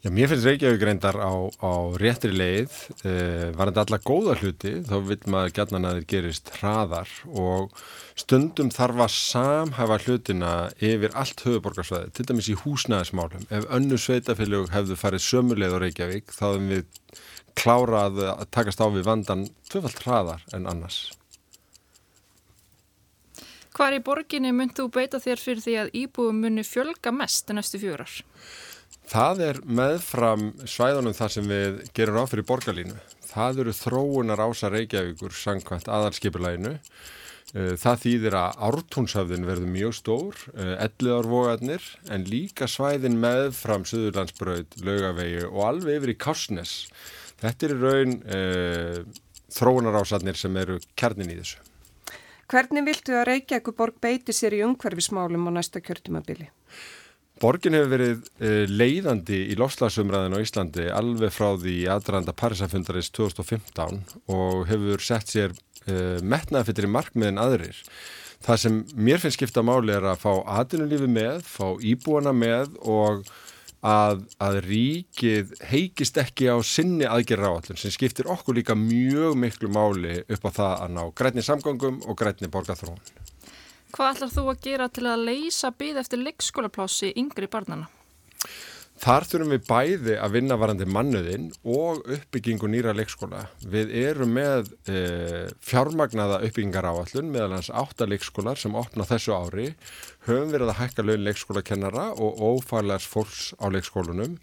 Já, 0.00 0.08
mér 0.08 0.30
finnst 0.30 0.46
Reykjavík 0.48 0.80
reyndar 0.80 1.16
á, 1.20 1.28
á 1.60 1.72
réttri 2.00 2.32
leið, 2.32 2.72
eh, 3.04 3.52
var 3.52 3.68
þetta 3.68 3.82
alla 3.84 3.98
góða 4.00 4.36
hluti, 4.40 4.70
þá 4.88 4.94
vil 5.04 5.18
maður 5.28 5.52
gætna 5.58 5.80
að 5.84 5.98
þeir 5.98 6.06
gerist 6.08 6.48
hraðar 6.56 7.10
og 7.28 7.74
stundum 8.16 8.70
þarf 8.72 9.02
að 9.04 9.12
samhæfa 9.12 9.98
hlutina 10.06 10.52
yfir 10.80 11.12
allt 11.12 11.44
höfuborgarsvæði, 11.44 12.14
til 12.16 12.24
dæmis 12.30 12.48
í 12.48 12.56
húsnæðismálum. 12.62 13.44
Ef 13.52 13.68
önnu 13.68 14.00
sveitafélög 14.00 14.72
hefðu 14.72 14.96
farið 14.96 15.26
sömuleið 15.26 15.76
á 15.76 15.82
Reykjavík, 15.84 16.32
þá 16.32 16.44
hefðum 16.48 16.72
við 16.72 16.86
klárað 17.60 18.24
að 18.24 18.50
takast 18.56 18.80
á 18.80 18.88
við 18.88 19.04
vandan 19.04 19.46
tvöfalt 19.68 20.00
hraðar 20.00 20.48
en 20.56 20.64
annars. 20.64 21.10
Hvar 23.76 23.92
í 23.92 24.00
borginni 24.00 24.56
mynd 24.56 24.72
þú 24.80 24.88
beita 24.96 25.20
þér 25.20 25.44
fyrir 25.44 25.62
því 25.64 25.78
að 25.84 25.94
íbúum 26.06 26.40
muni 26.40 26.64
fjölga 26.64 27.12
mest 27.12 27.52
næstu 27.52 27.84
fjórar? 27.84 28.16
Það 29.10 29.40
er 29.42 29.58
meðfram 29.66 30.42
svæðunum 30.70 31.14
þar 31.18 31.32
sem 31.34 31.48
við 31.50 31.78
gerum 31.96 32.20
áfyrir 32.22 32.46
borgarlínu. 32.46 32.98
Það 33.26 33.64
eru 33.64 33.72
þróunar 33.74 34.42
ása 34.44 34.68
Reykjavíkur 34.70 35.34
sangkvæmt 35.34 35.88
aðalskipulæginu. 35.90 36.76
Eh, 37.50 37.72
það 37.74 38.04
þýðir 38.04 38.36
að 38.38 38.60
ártúnshafðin 38.68 39.48
verður 39.48 39.72
mjög 39.74 39.96
stór, 39.98 40.36
eh, 40.54 40.76
elliðarvogarnir, 40.86 41.88
en 42.14 42.26
líka 42.30 42.68
svæðin 42.70 43.18
meðfram 43.18 43.82
Suðurlandsbröð, 43.82 44.78
Laugavegi 44.86 45.42
og 45.48 45.64
alveg 45.66 45.98
yfir 45.98 46.14
í 46.14 46.16
Kásnes. 46.26 46.76
Þetta 47.42 47.66
er 47.66 47.76
raun 47.82 48.14
eh, 48.30 49.02
þróunar 49.50 49.98
ásatnir 50.04 50.38
sem 50.38 50.54
eru 50.54 50.78
kjarnin 50.94 51.34
í 51.34 51.40
þessu. 51.40 51.58
Hvernig 52.46 52.86
viltu 52.86 53.18
að 53.18 53.26
Reykjavíkuborg 53.32 53.98
beiti 53.98 54.30
sér 54.30 54.54
í 54.54 54.62
umhverfismálum 54.62 55.50
á 55.50 55.58
næsta 55.58 55.82
kjörtumabili? 55.82 56.46
Borgin 57.40 57.72
hefur 57.72 57.92
verið 57.94 58.18
uh, 58.44 58.64
leiðandi 58.68 59.38
í 59.48 59.56
lofslagsumræðin 59.56 60.36
á 60.36 60.44
Íslandi 60.44 60.88
alveg 60.92 61.32
frá 61.32 61.54
því 61.56 61.76
aðranda 61.88 62.34
Parísafundarins 62.36 63.08
2015 63.16 64.02
og 64.34 64.66
hefur 64.68 65.04
sett 65.04 65.32
sér 65.32 65.54
uh, 65.54 66.18
metnaðfittir 66.20 66.88
í 66.88 66.92
markmiðin 66.92 67.40
aðrir. 67.40 67.78
Það 68.44 68.60
sem 68.62 68.76
mér 68.96 69.20
finnst 69.20 69.40
skipta 69.40 69.64
máli 69.64 69.92
er 69.96 70.04
að 70.12 70.20
fá 70.20 70.32
aðdunulífi 70.60 71.08
með, 71.12 71.40
fá 71.48 71.76
íbúana 71.80 72.32
með 72.36 72.76
og 72.88 73.24
að, 73.80 74.22
að 74.40 74.60
ríkið 74.66 75.56
heikist 75.70 76.20
ekki 76.20 76.48
á 76.52 76.56
sinni 76.64 77.08
aðgerra 77.08 77.54
áallin 77.54 77.80
sem 77.80 77.92
skiptir 77.92 78.28
okkur 78.32 78.60
líka 78.60 78.76
mjög 78.76 79.36
miklu 79.40 79.72
máli 79.72 80.20
upp 80.28 80.48
á 80.48 80.50
það 80.52 80.74
að 80.76 80.96
ná 80.96 81.02
grætni 81.16 81.44
samgangum 81.44 82.00
og 82.04 82.20
grætni 82.20 82.52
borgarþróun. 82.52 83.00
Hvað 83.90 84.12
ætlar 84.14 84.30
þú 84.30 84.42
að 84.52 84.60
gera 84.66 84.90
til 84.92 85.06
að 85.10 85.24
leysa 85.26 85.70
byggð 85.74 86.02
eftir 86.04 86.20
leikskólaplási 86.22 87.14
yngri 87.18 87.48
barnana? 87.50 87.88
Þar 89.00 89.24
þurfum 89.24 89.52
við 89.54 89.62
bæði 89.64 90.14
að 90.20 90.34
vinna 90.34 90.56
varandi 90.60 90.86
mannuðinn 90.92 91.46
og 91.72 92.02
uppbyggingu 92.04 92.68
nýra 92.68 92.92
leikskóla. 92.92 93.46
Við 93.64 93.94
erum 93.96 94.34
með 94.36 94.68
e, 94.84 94.98
fjármagnaða 95.64 96.42
uppbyggingar 96.44 96.88
áallun 96.90 97.30
meðal 97.32 97.54
hans 97.56 97.70
átta 97.72 98.04
leikskólar 98.10 98.60
sem 98.60 98.76
opna 98.76 99.06
þessu 99.08 99.32
ári. 99.32 99.70
Höfum 100.28 100.52
verið 100.52 100.74
að 100.74 100.82
hækka 100.82 101.06
laun 101.06 101.24
leikskólakennara 101.24 102.06
og 102.12 102.44
ófælaðs 102.44 103.08
fólks 103.08 103.46
á 103.56 103.72
leikskólunum 103.72 104.36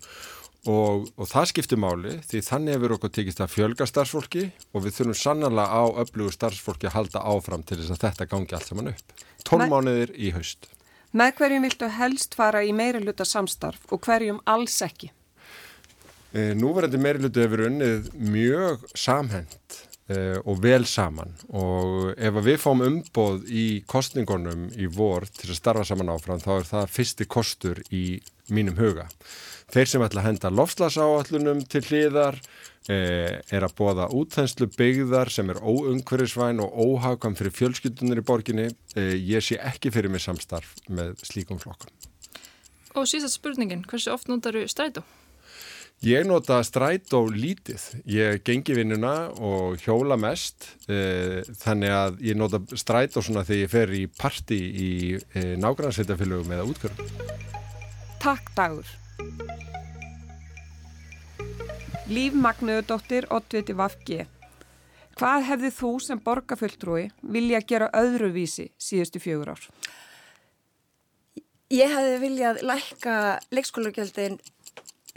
og, 0.68 1.08
og 1.16 1.30
það 1.30 1.50
skiptir 1.52 1.80
máli 1.80 2.18
því 2.28 2.42
þannig 2.46 2.76
hefur 2.76 2.96
okkur 2.98 3.14
tekist 3.16 3.42
að 3.44 3.54
fjölga 3.54 3.88
starfsfólki 3.88 4.48
og 4.74 4.84
við 4.86 4.98
þurfum 4.98 5.20
sannlega 5.22 5.68
á 5.72 5.84
öflugu 6.04 6.34
starfsfólki 6.36 6.90
að 6.90 6.98
halda 6.98 7.24
áfram 7.24 7.64
til 7.64 7.80
þess 7.80 7.96
að 7.96 8.04
þetta 8.06 8.30
gangi 8.34 8.58
allt 8.58 8.72
saman 8.72 8.92
upp. 8.92 9.16
12 9.48 9.72
mánuðir 9.72 10.14
í 10.16 10.34
haust. 10.36 10.68
Með 11.16 11.38
hverjum 11.40 11.68
viltu 11.68 11.92
helst 11.98 12.36
fara 12.36 12.64
í 12.68 12.74
meira 12.76 13.00
hluta 13.00 13.26
samstarf 13.26 13.88
og 13.94 14.04
hverjum 14.04 14.42
alls 14.50 14.76
ekki? 14.84 15.12
E, 16.36 16.52
Núverandi 16.60 17.00
meira 17.00 17.22
hluta 17.24 17.46
hefur 17.46 17.68
unnið 17.70 18.10
mjög 18.20 18.84
samhend 18.92 19.78
e, 20.12 20.38
og 20.44 20.60
vel 20.64 20.84
saman 20.90 21.32
og 21.48 22.12
ef 22.20 22.42
við 22.44 22.60
fáum 22.60 22.84
umboð 22.84 23.48
í 23.48 23.68
kostningunum 23.88 24.68
í 24.76 24.90
vor 24.92 25.30
til 25.32 25.54
að 25.54 25.62
starfa 25.62 25.88
saman 25.88 26.12
áfram 26.12 26.44
þá 26.44 26.52
er 26.58 26.68
það 26.74 26.92
fyrsti 26.98 27.30
kostur 27.32 27.82
í 27.88 28.20
mínum 28.52 28.76
huga. 28.80 29.08
Þeir 29.74 29.90
sem 29.92 30.04
ætla 30.06 30.24
að 30.24 30.30
henda 30.30 30.54
lofslasáallunum 30.56 31.66
til 31.68 31.84
hliðar 31.90 32.38
Eh, 32.88 33.42
er 33.52 33.66
að 33.68 33.74
bóða 33.76 34.06
útþenslu 34.16 34.70
byggðar 34.72 35.28
sem 35.34 35.50
er 35.52 35.58
óungverðisvæn 35.60 36.62
og 36.64 36.76
óhagkvæm 36.80 37.34
fyrir 37.36 37.52
fjölskyldunir 37.52 38.22
í 38.22 38.24
borginni. 38.24 38.68
Eh, 38.96 39.18
ég 39.20 39.44
sé 39.44 39.58
ekki 39.60 39.92
fyrir 39.92 40.08
mig 40.14 40.24
samstarf 40.24 40.72
með 40.88 41.18
slíkum 41.28 41.60
flokkum. 41.60 41.92
Og 42.96 43.10
síðan 43.12 43.34
spurningin, 43.34 43.82
hversu 43.84 44.14
oft 44.14 44.30
notar 44.32 44.56
þú 44.56 44.62
strætó? 44.72 45.04
Ég 46.06 46.24
nota 46.30 46.62
strætó 46.64 47.26
lítið. 47.28 47.84
Ég 48.08 48.40
gengi 48.48 48.78
vinnuna 48.78 49.34
og 49.36 49.82
hjóla 49.84 50.16
mest 50.16 50.70
eh, 50.88 51.44
þannig 51.60 51.92
að 51.92 52.22
ég 52.24 52.40
nota 52.40 52.62
strætó 52.72 53.20
svona 53.20 53.44
þegar 53.44 53.66
ég 53.66 53.74
fer 53.74 53.92
í 53.92 54.06
parti 54.08 54.62
í 54.64 54.92
nágrannsveitafélögum 55.60 56.56
eða 56.56 56.70
útkvörðum. 56.72 57.12
Takk 58.24 58.56
dagur. 58.56 58.96
Líf 62.08 62.36
Magnuðudóttir, 62.40 63.26
Ottviti 63.34 63.74
Vafgi. 63.76 64.22
Hvað 65.18 65.46
hefði 65.50 65.72
þú 65.74 65.90
sem 66.06 66.20
borgarfulltrúi 66.24 67.08
vilja 67.36 67.60
gera 67.66 67.90
öðruvísi 67.98 68.70
síðustu 68.78 69.20
fjögur 69.20 69.56
ár? 69.56 69.64
Ég 71.74 71.92
hefði 71.92 72.20
viljað 72.22 72.62
lækka 72.64 73.16
leikskólagjöldin 73.52 74.38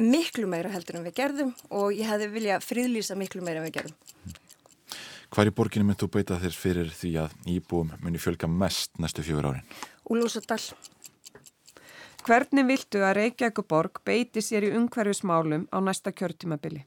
miklu 0.01 0.49
meira 0.51 0.73
heldur 0.73 0.99
en 0.99 1.07
við 1.07 1.19
gerðum 1.21 1.53
og 1.69 1.93
ég 1.95 2.09
hefði 2.09 2.31
viljað 2.33 2.65
fríðlýsa 2.67 3.19
miklu 3.21 3.45
meira 3.45 3.61
en 3.61 3.69
við 3.69 3.77
gerðum. 3.77 3.99
Hvar 5.31 5.47
í 5.47 5.55
borginu 5.55 5.87
mynd 5.87 6.01
þú 6.01 6.09
beita 6.17 6.41
þér 6.43 6.57
fyrir 6.59 6.91
því 6.91 7.13
að 7.23 7.37
íbúum 7.53 7.93
muni 8.03 8.19
fjölga 8.19 8.49
mest 8.51 8.97
næstu 8.99 9.23
fjögur 9.23 9.53
árin? 9.53 9.69
Úlúsadal. 10.11 10.59
Hvernig 12.31 12.63
viltu 12.63 13.01
að 13.03 13.17
Reykjavík 13.17 13.57
borg 13.67 13.99
beiti 14.07 14.39
sér 14.39 14.63
í 14.63 14.69
umhverfismálum 14.79 15.65
á 15.75 15.83
næsta 15.83 16.13
kjörtímabili? 16.15 16.85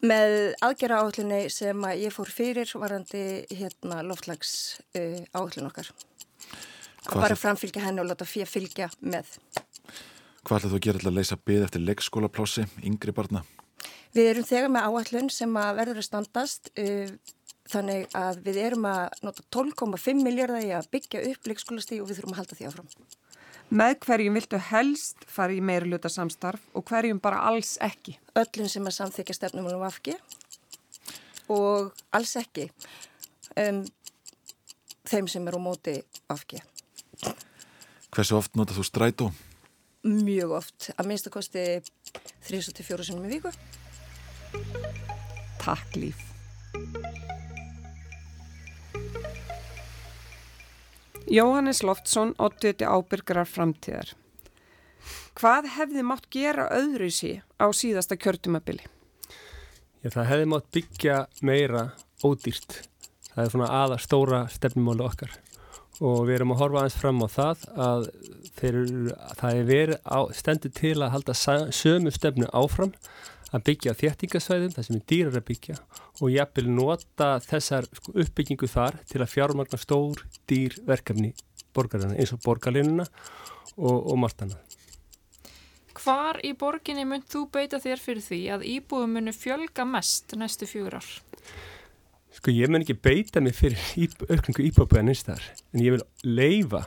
Með 0.00 0.54
aðgera 0.64 1.02
áhullunni 1.02 1.50
sem 1.52 1.82
að 1.84 2.06
ég 2.06 2.14
fór 2.14 2.30
fyrir 2.32 2.70
varandi 2.80 3.20
hérna 3.52 3.98
loftlags 4.08 4.78
uh, 4.96 5.18
áhullun 5.36 5.68
okkar. 5.68 5.90
Hvað 7.04 7.20
bara 7.20 7.36
framfylgja 7.36 7.82
henni 7.84 8.00
og 8.00 8.08
láta 8.08 8.24
fyrir 8.24 8.48
fylgja 8.48 8.88
með. 9.04 9.28
Hvað 10.40 10.56
ætlaðu 10.56 10.72
þú 10.72 10.78
að 10.78 10.86
gera 10.86 11.02
til 11.02 11.10
að 11.10 11.18
leysa 11.18 11.38
byggð 11.50 11.66
eftir 11.66 11.84
leikskólaplássi, 11.84 12.64
yngri 12.80 13.12
barna? 13.18 13.42
Við 14.16 14.30
erum 14.30 14.46
þegar 14.48 14.72
með 14.72 14.86
áhullun 14.88 15.28
sem 15.36 15.58
að 15.60 15.82
verður 15.82 16.00
að 16.00 16.08
standast 16.08 16.72
uh, 16.80 17.12
þannig 17.74 18.08
að 18.16 18.40
við 18.48 18.62
erum 18.70 18.88
að 18.88 19.20
nota 19.28 19.44
12,5 19.52 20.24
miljardar 20.24 20.64
í 20.64 20.72
að 20.80 20.88
byggja 20.96 21.26
upp 21.34 21.52
leikskólastíð 21.52 22.06
og 22.06 22.08
við 22.08 22.22
þurfum 22.22 22.38
að 22.38 22.42
halda 22.42 22.60
því 22.62 22.70
áfram. 22.70 22.90
Með 23.74 23.96
hverjum 24.04 24.36
viltu 24.38 24.58
helst 24.70 25.24
fara 25.26 25.50
í 25.50 25.58
meira 25.58 25.88
luta 25.88 26.06
samstarf 26.12 26.62
og 26.78 26.84
hverjum 26.86 27.18
bara 27.22 27.40
alls 27.48 27.72
ekki? 27.82 28.12
Öllum 28.38 28.68
sem 28.70 28.84
að 28.86 28.94
samþykja 29.00 29.34
stefnum 29.34 29.66
um 29.66 29.82
afgi 29.82 30.14
og 31.50 31.90
alls 32.14 32.36
ekki 32.38 32.68
um, 33.58 33.80
þeim 35.10 35.26
sem 35.32 35.50
eru 35.50 35.58
á 35.58 35.66
móti 35.66 35.96
afgi. 36.30 36.62
Hversu 38.14 38.38
oft 38.38 38.54
notað 38.54 38.78
þú 38.78 38.86
strætó? 38.86 39.28
Mjög 40.06 40.54
oft, 40.60 40.92
að 40.94 41.10
minnst 41.10 41.26
að 41.26 41.34
kosti 41.40 41.64
3-4 42.46 43.08
sinum 43.08 43.26
í 43.26 43.32
viku. 43.34 43.50
Takk 45.64 45.98
líf. 45.98 46.33
Jóhannes 51.30 51.82
Loftsson, 51.82 52.34
80. 52.38 52.84
ábyrgrar 52.84 53.48
framtíðar. 53.48 54.10
Hvað 55.34 55.70
hefði 55.74 56.02
mátt 56.06 56.26
gera 56.32 56.66
öðru 56.72 57.08
sí 57.12 57.38
á 57.56 57.66
síðasta 57.72 58.18
kjörtumabili? 58.20 58.84
Já, 60.04 60.10
það 60.12 60.28
hefði 60.30 60.50
mátt 60.52 60.68
byggja 60.76 61.16
meira 61.40 61.86
ódýrt. 62.24 62.82
Það 63.32 63.42
er 63.44 63.54
svona 63.54 63.70
aða 63.72 63.98
stóra 64.04 64.44
stefnumáli 64.52 65.04
okkar 65.06 65.32
og 66.04 66.24
við 66.26 66.36
erum 66.36 66.52
að 66.54 66.60
horfa 66.60 66.80
aðeins 66.82 66.98
fram 66.98 67.22
á 67.22 67.28
það 67.30 67.64
að 67.86 68.06
eru, 68.66 68.84
það 69.38 69.58
er 69.58 69.68
verið 69.68 69.98
á, 70.04 70.18
stendur 70.34 70.72
til 70.74 70.96
að 70.98 71.12
halda 71.14 71.36
sömu 71.74 72.12
stefnu 72.14 72.48
áfram 72.52 72.92
að 73.54 73.64
byggja 73.68 73.94
þéttingasvæðum, 74.00 74.72
það 74.74 74.86
sem 74.86 74.96
er 74.98 75.04
dýrar 75.10 75.38
að 75.38 75.46
byggja 75.50 75.76
og 76.20 76.30
jafnvel 76.32 76.66
nota 76.74 77.28
þessar 77.44 77.88
sko, 77.90 78.14
uppbyggingu 78.24 78.68
þar 78.70 78.98
til 79.10 79.20
að 79.22 79.32
fjármagna 79.34 79.80
stór 79.80 80.24
dýr 80.50 80.78
verkefni 80.88 81.32
borgarina 81.74 82.16
eins 82.18 82.34
og 82.34 82.42
borgarlinuna 82.44 83.06
og, 83.76 83.98
og 83.98 84.18
margt 84.20 84.44
annað. 84.44 84.80
Hvar 85.94 86.40
í 86.42 86.50
borginni 86.58 87.04
mynd 87.06 87.28
þú 87.30 87.46
beita 87.54 87.78
þér 87.82 88.02
fyrir 88.02 88.24
því 88.24 88.40
að 88.56 88.66
íbúðum 88.72 89.14
muni 89.18 89.34
fjölga 89.34 89.86
mest 89.86 90.34
næstu 90.38 90.66
fjögur 90.68 90.98
ár? 90.98 91.12
Sko 92.34 92.50
ég 92.50 92.70
mun 92.70 92.82
ekki 92.82 92.98
beita 92.98 93.40
mig 93.40 93.54
fyrir 93.54 93.78
aukningu 94.26 94.66
íbúðbæðan 94.66 95.12
einstar 95.12 95.44
en 95.72 95.84
ég 95.84 95.94
vil 95.94 96.02
leifa 96.26 96.82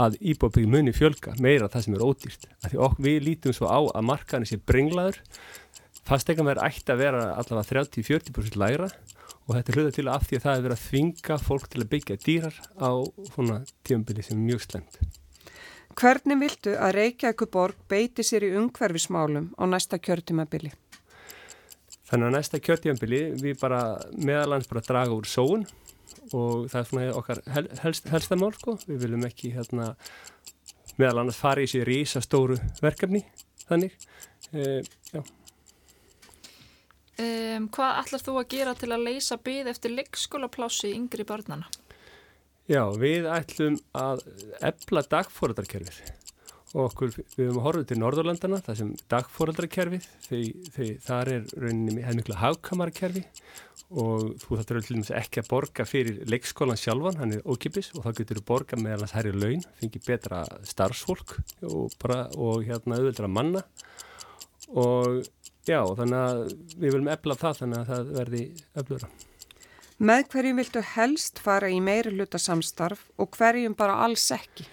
að 0.00 0.14
íbúðbæði 0.32 0.70
muni 0.70 0.94
fjölga 0.94 1.34
meira 1.42 1.68
það 1.68 1.84
sem 1.84 1.96
er 1.96 2.04
ódýrt. 2.06 2.46
Því 2.68 2.78
okkur 2.86 3.06
við 3.08 3.18
lítum 3.26 3.56
svo 3.56 3.68
á 3.68 3.80
að 3.82 4.06
markaðin 4.08 4.48
sé 4.48 4.60
brenglaður 4.62 5.18
Fasteignaverð 6.08 6.64
ætti 6.66 6.92
að 6.92 7.02
vera 7.04 7.24
allavega 7.38 7.84
30-40% 7.86 8.58
læra 8.58 8.88
og 9.46 9.56
þetta 9.56 9.72
er 9.72 9.78
hluta 9.78 9.94
til 9.96 10.08
af 10.10 10.26
því 10.26 10.38
að 10.38 10.44
það 10.44 10.54
er 10.54 10.64
verið 10.66 10.76
að 10.76 10.84
þvinga 10.86 11.38
fólk 11.42 11.66
til 11.70 11.82
að 11.82 11.90
byggja 11.92 12.16
dýrar 12.26 12.56
á 12.78 12.90
svona 13.32 13.58
tíumbili 13.86 14.24
sem 14.26 14.38
er 14.38 14.46
mjög 14.50 14.64
slemt. 14.66 14.98
Hvernig 15.98 16.40
viltu 16.40 16.72
að 16.74 16.94
Reykjavík 16.96 17.44
borg 17.52 17.80
beiti 17.90 18.24
sér 18.24 18.46
í 18.46 18.54
umhverfismálum 18.56 19.50
á 19.60 19.62
næsta 19.68 19.98
kjörtímabili? 20.00 20.72
Þannig 22.08 22.28
að 22.28 22.34
næsta 22.36 22.60
kjörtímabili 22.64 23.22
við 23.40 23.58
bara 23.60 23.82
meðalans 24.16 24.70
bara 24.70 24.84
draga 24.86 25.16
úr 25.16 25.28
sóun 25.28 25.66
og 26.32 26.70
það 26.72 26.78
er 26.80 26.88
svona 26.88 27.12
okkar 27.18 27.42
hel, 27.52 27.66
helst, 27.82 28.08
helstamál 28.12 28.52
sko. 28.56 28.78
Við 28.88 29.04
viljum 29.04 29.26
ekki 29.28 29.52
hérna, 29.56 29.92
meðalans 31.00 31.38
fara 31.40 31.64
í 31.64 31.70
sér 31.70 31.88
rísa 31.88 32.22
stóru 32.24 32.56
verkefni 32.80 33.24
þannig. 33.68 33.96
E. 34.52 34.82
Um, 37.20 37.68
hvað 37.68 37.98
ætlar 38.00 38.22
þú 38.24 38.34
að 38.40 38.50
gera 38.54 38.72
til 38.78 38.88
að 38.94 39.04
leysa 39.04 39.36
byggð 39.36 39.70
eftir 39.74 39.92
leikskólaplássi 39.98 40.94
yngri 40.96 41.26
barnana? 41.28 41.68
Já, 42.70 42.86
við 42.96 43.26
ætlum 43.28 43.76
að 43.98 44.22
ebla 44.64 45.02
dagfóraldarkerfið 45.12 45.98
og 46.72 46.86
okkur, 46.86 47.10
við 47.36 47.50
höfum 47.50 47.64
horfið 47.66 47.88
til 47.90 47.98
Norðurlandana, 48.00 48.60
það 48.64 48.78
sem 48.78 48.92
dagfóraldarkerfið, 49.12 50.06
þegar 50.24 51.02
þar 51.04 51.30
er 51.34 51.50
rauninni 51.52 52.04
hefði 52.06 52.22
miklu 52.22 52.38
hafkamarakerfi 52.40 53.24
og 53.92 54.30
þú 54.40 54.56
þarf 54.62 54.70
til 54.70 54.96
dæmis 54.96 55.12
ekki 55.18 55.42
að 55.42 55.50
borga 55.50 55.84
fyrir 55.84 56.22
leikskólan 56.32 56.80
sjálfan, 56.80 57.18
hann 57.20 57.36
er 57.36 57.44
ókipis 57.44 57.90
og 57.92 58.06
þá 58.06 58.22
getur 58.22 58.40
þú 58.40 58.46
borga 58.48 58.80
meðal 58.80 59.04
þess 59.04 59.16
herri 59.18 59.34
laun, 59.36 59.66
fengið 59.82 60.08
betra 60.08 60.40
starfsfólk 60.70 61.36
og, 61.68 61.92
bara, 62.00 62.22
og 62.40 62.64
hérna 62.64 63.02
auðvitað 63.02 63.34
manna. 63.36 63.64
Og 64.72 65.20
Já, 65.68 65.78
þannig 65.94 66.18
að 66.18 66.40
við 66.74 66.88
viljum 66.88 67.10
efla 67.12 67.36
það 67.38 67.58
þannig 67.60 67.78
að 67.82 67.90
það 67.92 68.08
verði 68.16 68.42
eflura. 68.82 69.10
Með 70.02 70.22
hverjum 70.32 70.58
viltu 70.58 70.80
helst 70.96 71.38
fara 71.38 71.68
í 71.70 71.78
meiri 71.78 72.10
hluta 72.16 72.40
samstarf 72.42 73.04
og 73.22 73.36
hverjum 73.36 73.76
bara 73.78 74.00
alls 74.02 74.24
ekki? 74.34 74.66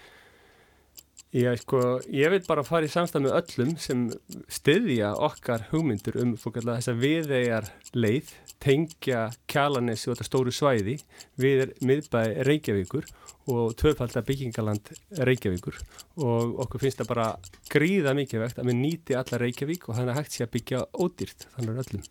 Já, 1.29 1.51
sko, 1.61 1.99
ég 2.09 2.31
vil 2.33 2.41
bara 2.47 2.63
fara 2.65 2.87
í 2.87 2.89
samstarf 2.89 3.21
með 3.21 3.35
öllum 3.37 3.75
sem 3.77 4.07
styðja 4.49 5.11
okkar 5.13 5.67
hugmyndur 5.69 6.15
um 6.23 6.31
þess 6.41 6.89
að 6.89 7.03
viðegar 7.03 7.67
leið, 7.93 8.31
tengja 8.57 9.27
kjalanessi 9.45 10.09
og 10.09 10.15
þetta 10.17 10.25
stóru 10.25 10.53
svæði 10.57 10.95
við 11.37 11.75
miðbæði 11.85 12.47
Reykjavíkur 12.49 13.05
og 13.53 13.77
tvöfaldar 13.77 14.25
byggingaland 14.25 14.89
Reykjavíkur 15.29 15.77
og 16.17 16.65
okkur 16.65 16.81
finnst 16.81 17.03
það 17.03 17.13
bara 17.13 17.29
gríða 17.69 18.17
mikið 18.17 18.45
vegt 18.47 18.63
að 18.63 18.73
við 18.73 18.81
nýti 18.81 19.21
alla 19.21 19.43
Reykjavík 19.45 19.85
og 19.85 19.99
þannig 20.01 20.17
hægt 20.17 20.33
sé 20.33 20.47
að 20.47 20.53
byggja 20.57 20.83
ódýrt 20.97 21.45
þannig 21.53 21.83
öllum. 21.85 22.09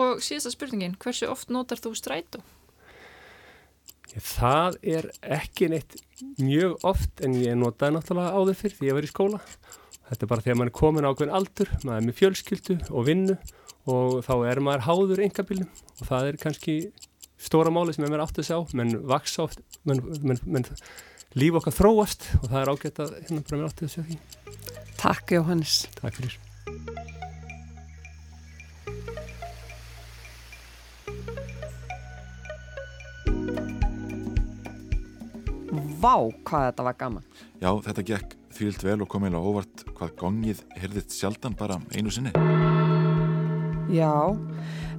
Og 0.00 0.24
síðasta 0.24 0.56
spurningin, 0.56 0.96
hversu 0.96 1.28
oft 1.28 1.52
notar 1.52 1.84
þú 1.84 1.92
strætó? 2.00 2.40
Það 4.14 4.78
er 4.86 5.08
ekki 5.36 5.68
neitt 5.72 5.96
mjög 6.40 6.84
oft 6.86 7.24
en 7.24 7.34
ég 7.40 7.58
notaði 7.58 7.96
náttúrulega 7.96 8.38
áður 8.38 8.58
fyrr 8.60 8.76
því 8.78 8.88
ég 8.88 8.96
var 8.96 9.06
í 9.06 9.10
skóla. 9.10 9.40
Þetta 10.06 10.22
er 10.22 10.30
bara 10.30 10.44
þegar 10.44 10.58
maður 10.60 10.70
er 10.70 10.76
komin 10.78 11.08
á 11.08 11.10
okkur 11.10 11.32
aldur, 11.34 11.72
maður 11.82 11.98
er 11.98 12.06
með 12.06 12.18
fjölskyldu 12.20 12.76
og 12.92 13.08
vinnu 13.08 13.36
og 13.90 14.16
þá 14.26 14.32
er 14.50 14.62
maður 14.62 14.86
háður 14.86 15.24
einkabilum 15.26 15.68
og 16.00 16.08
það 16.08 16.30
er 16.30 16.40
kannski 16.42 16.76
stóra 17.36 17.72
máli 17.74 17.94
sem 17.94 18.06
er 18.06 18.14
mér 18.14 18.24
átt 18.24 18.40
að 18.40 18.48
sjá 18.48 18.58
menn 18.78 18.96
vaksa 19.06 19.44
oft 19.46 19.60
menn, 19.86 20.02
menn, 20.22 20.40
menn 20.46 20.70
líf 21.36 21.60
okkar 21.60 21.76
þróast 21.76 22.30
og 22.40 22.48
það 22.48 22.62
er 22.62 22.72
ágætt 22.72 23.04
að 23.04 23.18
hérna 23.20 23.42
bara 23.42 23.60
mér 23.60 23.68
átt 23.70 23.84
að 23.84 23.94
sjá 23.96 24.02
því. 24.06 24.18
Takk 24.96 25.36
Jóhannes. 25.36 25.82
Takk 26.00 26.22
fyrir 26.22 27.15
Vá 36.06 36.14
hvað 36.46 36.68
þetta 36.68 36.86
var 36.86 36.98
gaman 37.00 37.24
Já 37.58 37.70
þetta 37.88 38.08
gekk 38.12 38.36
þvílt 38.54 38.84
vel 38.86 39.00
og 39.02 39.08
kom 39.10 39.26
eiginlega 39.26 39.50
óvart 39.50 39.86
hvað 39.96 40.12
gongið 40.20 40.60
heyrðist 40.78 41.16
sjaldan 41.18 41.56
bara 41.58 41.80
einu 41.96 42.14
sinni 42.14 42.30
Já 43.90 44.12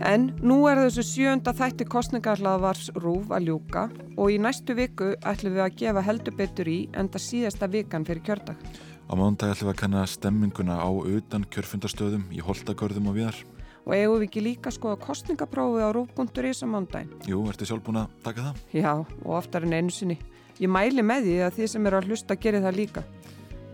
En 0.06 0.28
nú 0.46 0.60
er 0.70 0.78
þessu 0.78 1.02
sjönda 1.02 1.54
þætti 1.58 1.88
kostningarhlaðvars 1.89 2.91
rúf 3.02 3.32
að 3.34 3.48
ljúka 3.48 3.88
og 4.13 4.30
í 4.30 4.38
næstu 4.41 4.76
viku 4.78 5.15
ætlum 5.26 5.56
við 5.56 5.63
að 5.63 5.78
gefa 5.80 6.04
heldur 6.06 6.36
betur 6.38 6.70
í 6.70 6.78
enda 6.93 7.22
síðasta 7.22 7.65
vikan 7.72 8.06
fyrir 8.06 8.22
kjördag. 8.28 8.62
Á 9.10 9.13
mándag 9.17 9.56
ætlum 9.56 9.72
við 9.72 9.74
að 9.74 9.80
kanna 9.82 10.06
stemminguna 10.06 10.78
á 10.78 10.89
utan 10.91 11.48
kjörfundarstöðum 11.50 12.28
í 12.30 12.43
holdagörðum 12.46 13.10
og 13.10 13.17
viðar. 13.17 13.41
Og 13.88 13.96
eigum 13.96 14.20
við 14.20 14.28
ekki 14.28 14.46
líka 14.46 14.74
skoða 14.76 15.00
kostningaprófi 15.02 15.82
á 15.82 15.89
rúf.is 15.96 16.62
á 16.62 16.67
mándagin? 16.70 17.13
Jú, 17.26 17.41
ertu 17.50 17.65
sjálf 17.65 17.88
búin 17.88 18.04
að 18.04 18.13
taka 18.22 18.50
það? 18.52 18.65
Já, 18.78 18.91
og 19.02 19.32
oftar 19.39 19.65
en 19.65 19.80
einu 19.80 19.93
sinni. 19.96 20.20
Ég 20.58 20.72
mæli 20.74 21.06
með 21.06 21.28
því 21.28 21.38
að 21.46 21.58
þið 21.60 21.72
sem 21.74 21.89
eru 21.89 22.00
að 22.00 22.12
hlusta 22.12 22.38
gerir 22.41 22.63
það 22.65 22.80
líka. 22.82 23.04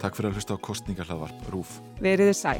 Takk 0.03 0.17
fyrir 0.17 0.33
að 0.33 0.39
hlusta 0.39 0.57
á 0.59 0.65
kostningarhlaðvarp 0.67 1.51
Rúf. 1.53 1.77
Veriði 2.03 2.35
sæl. 2.35 2.59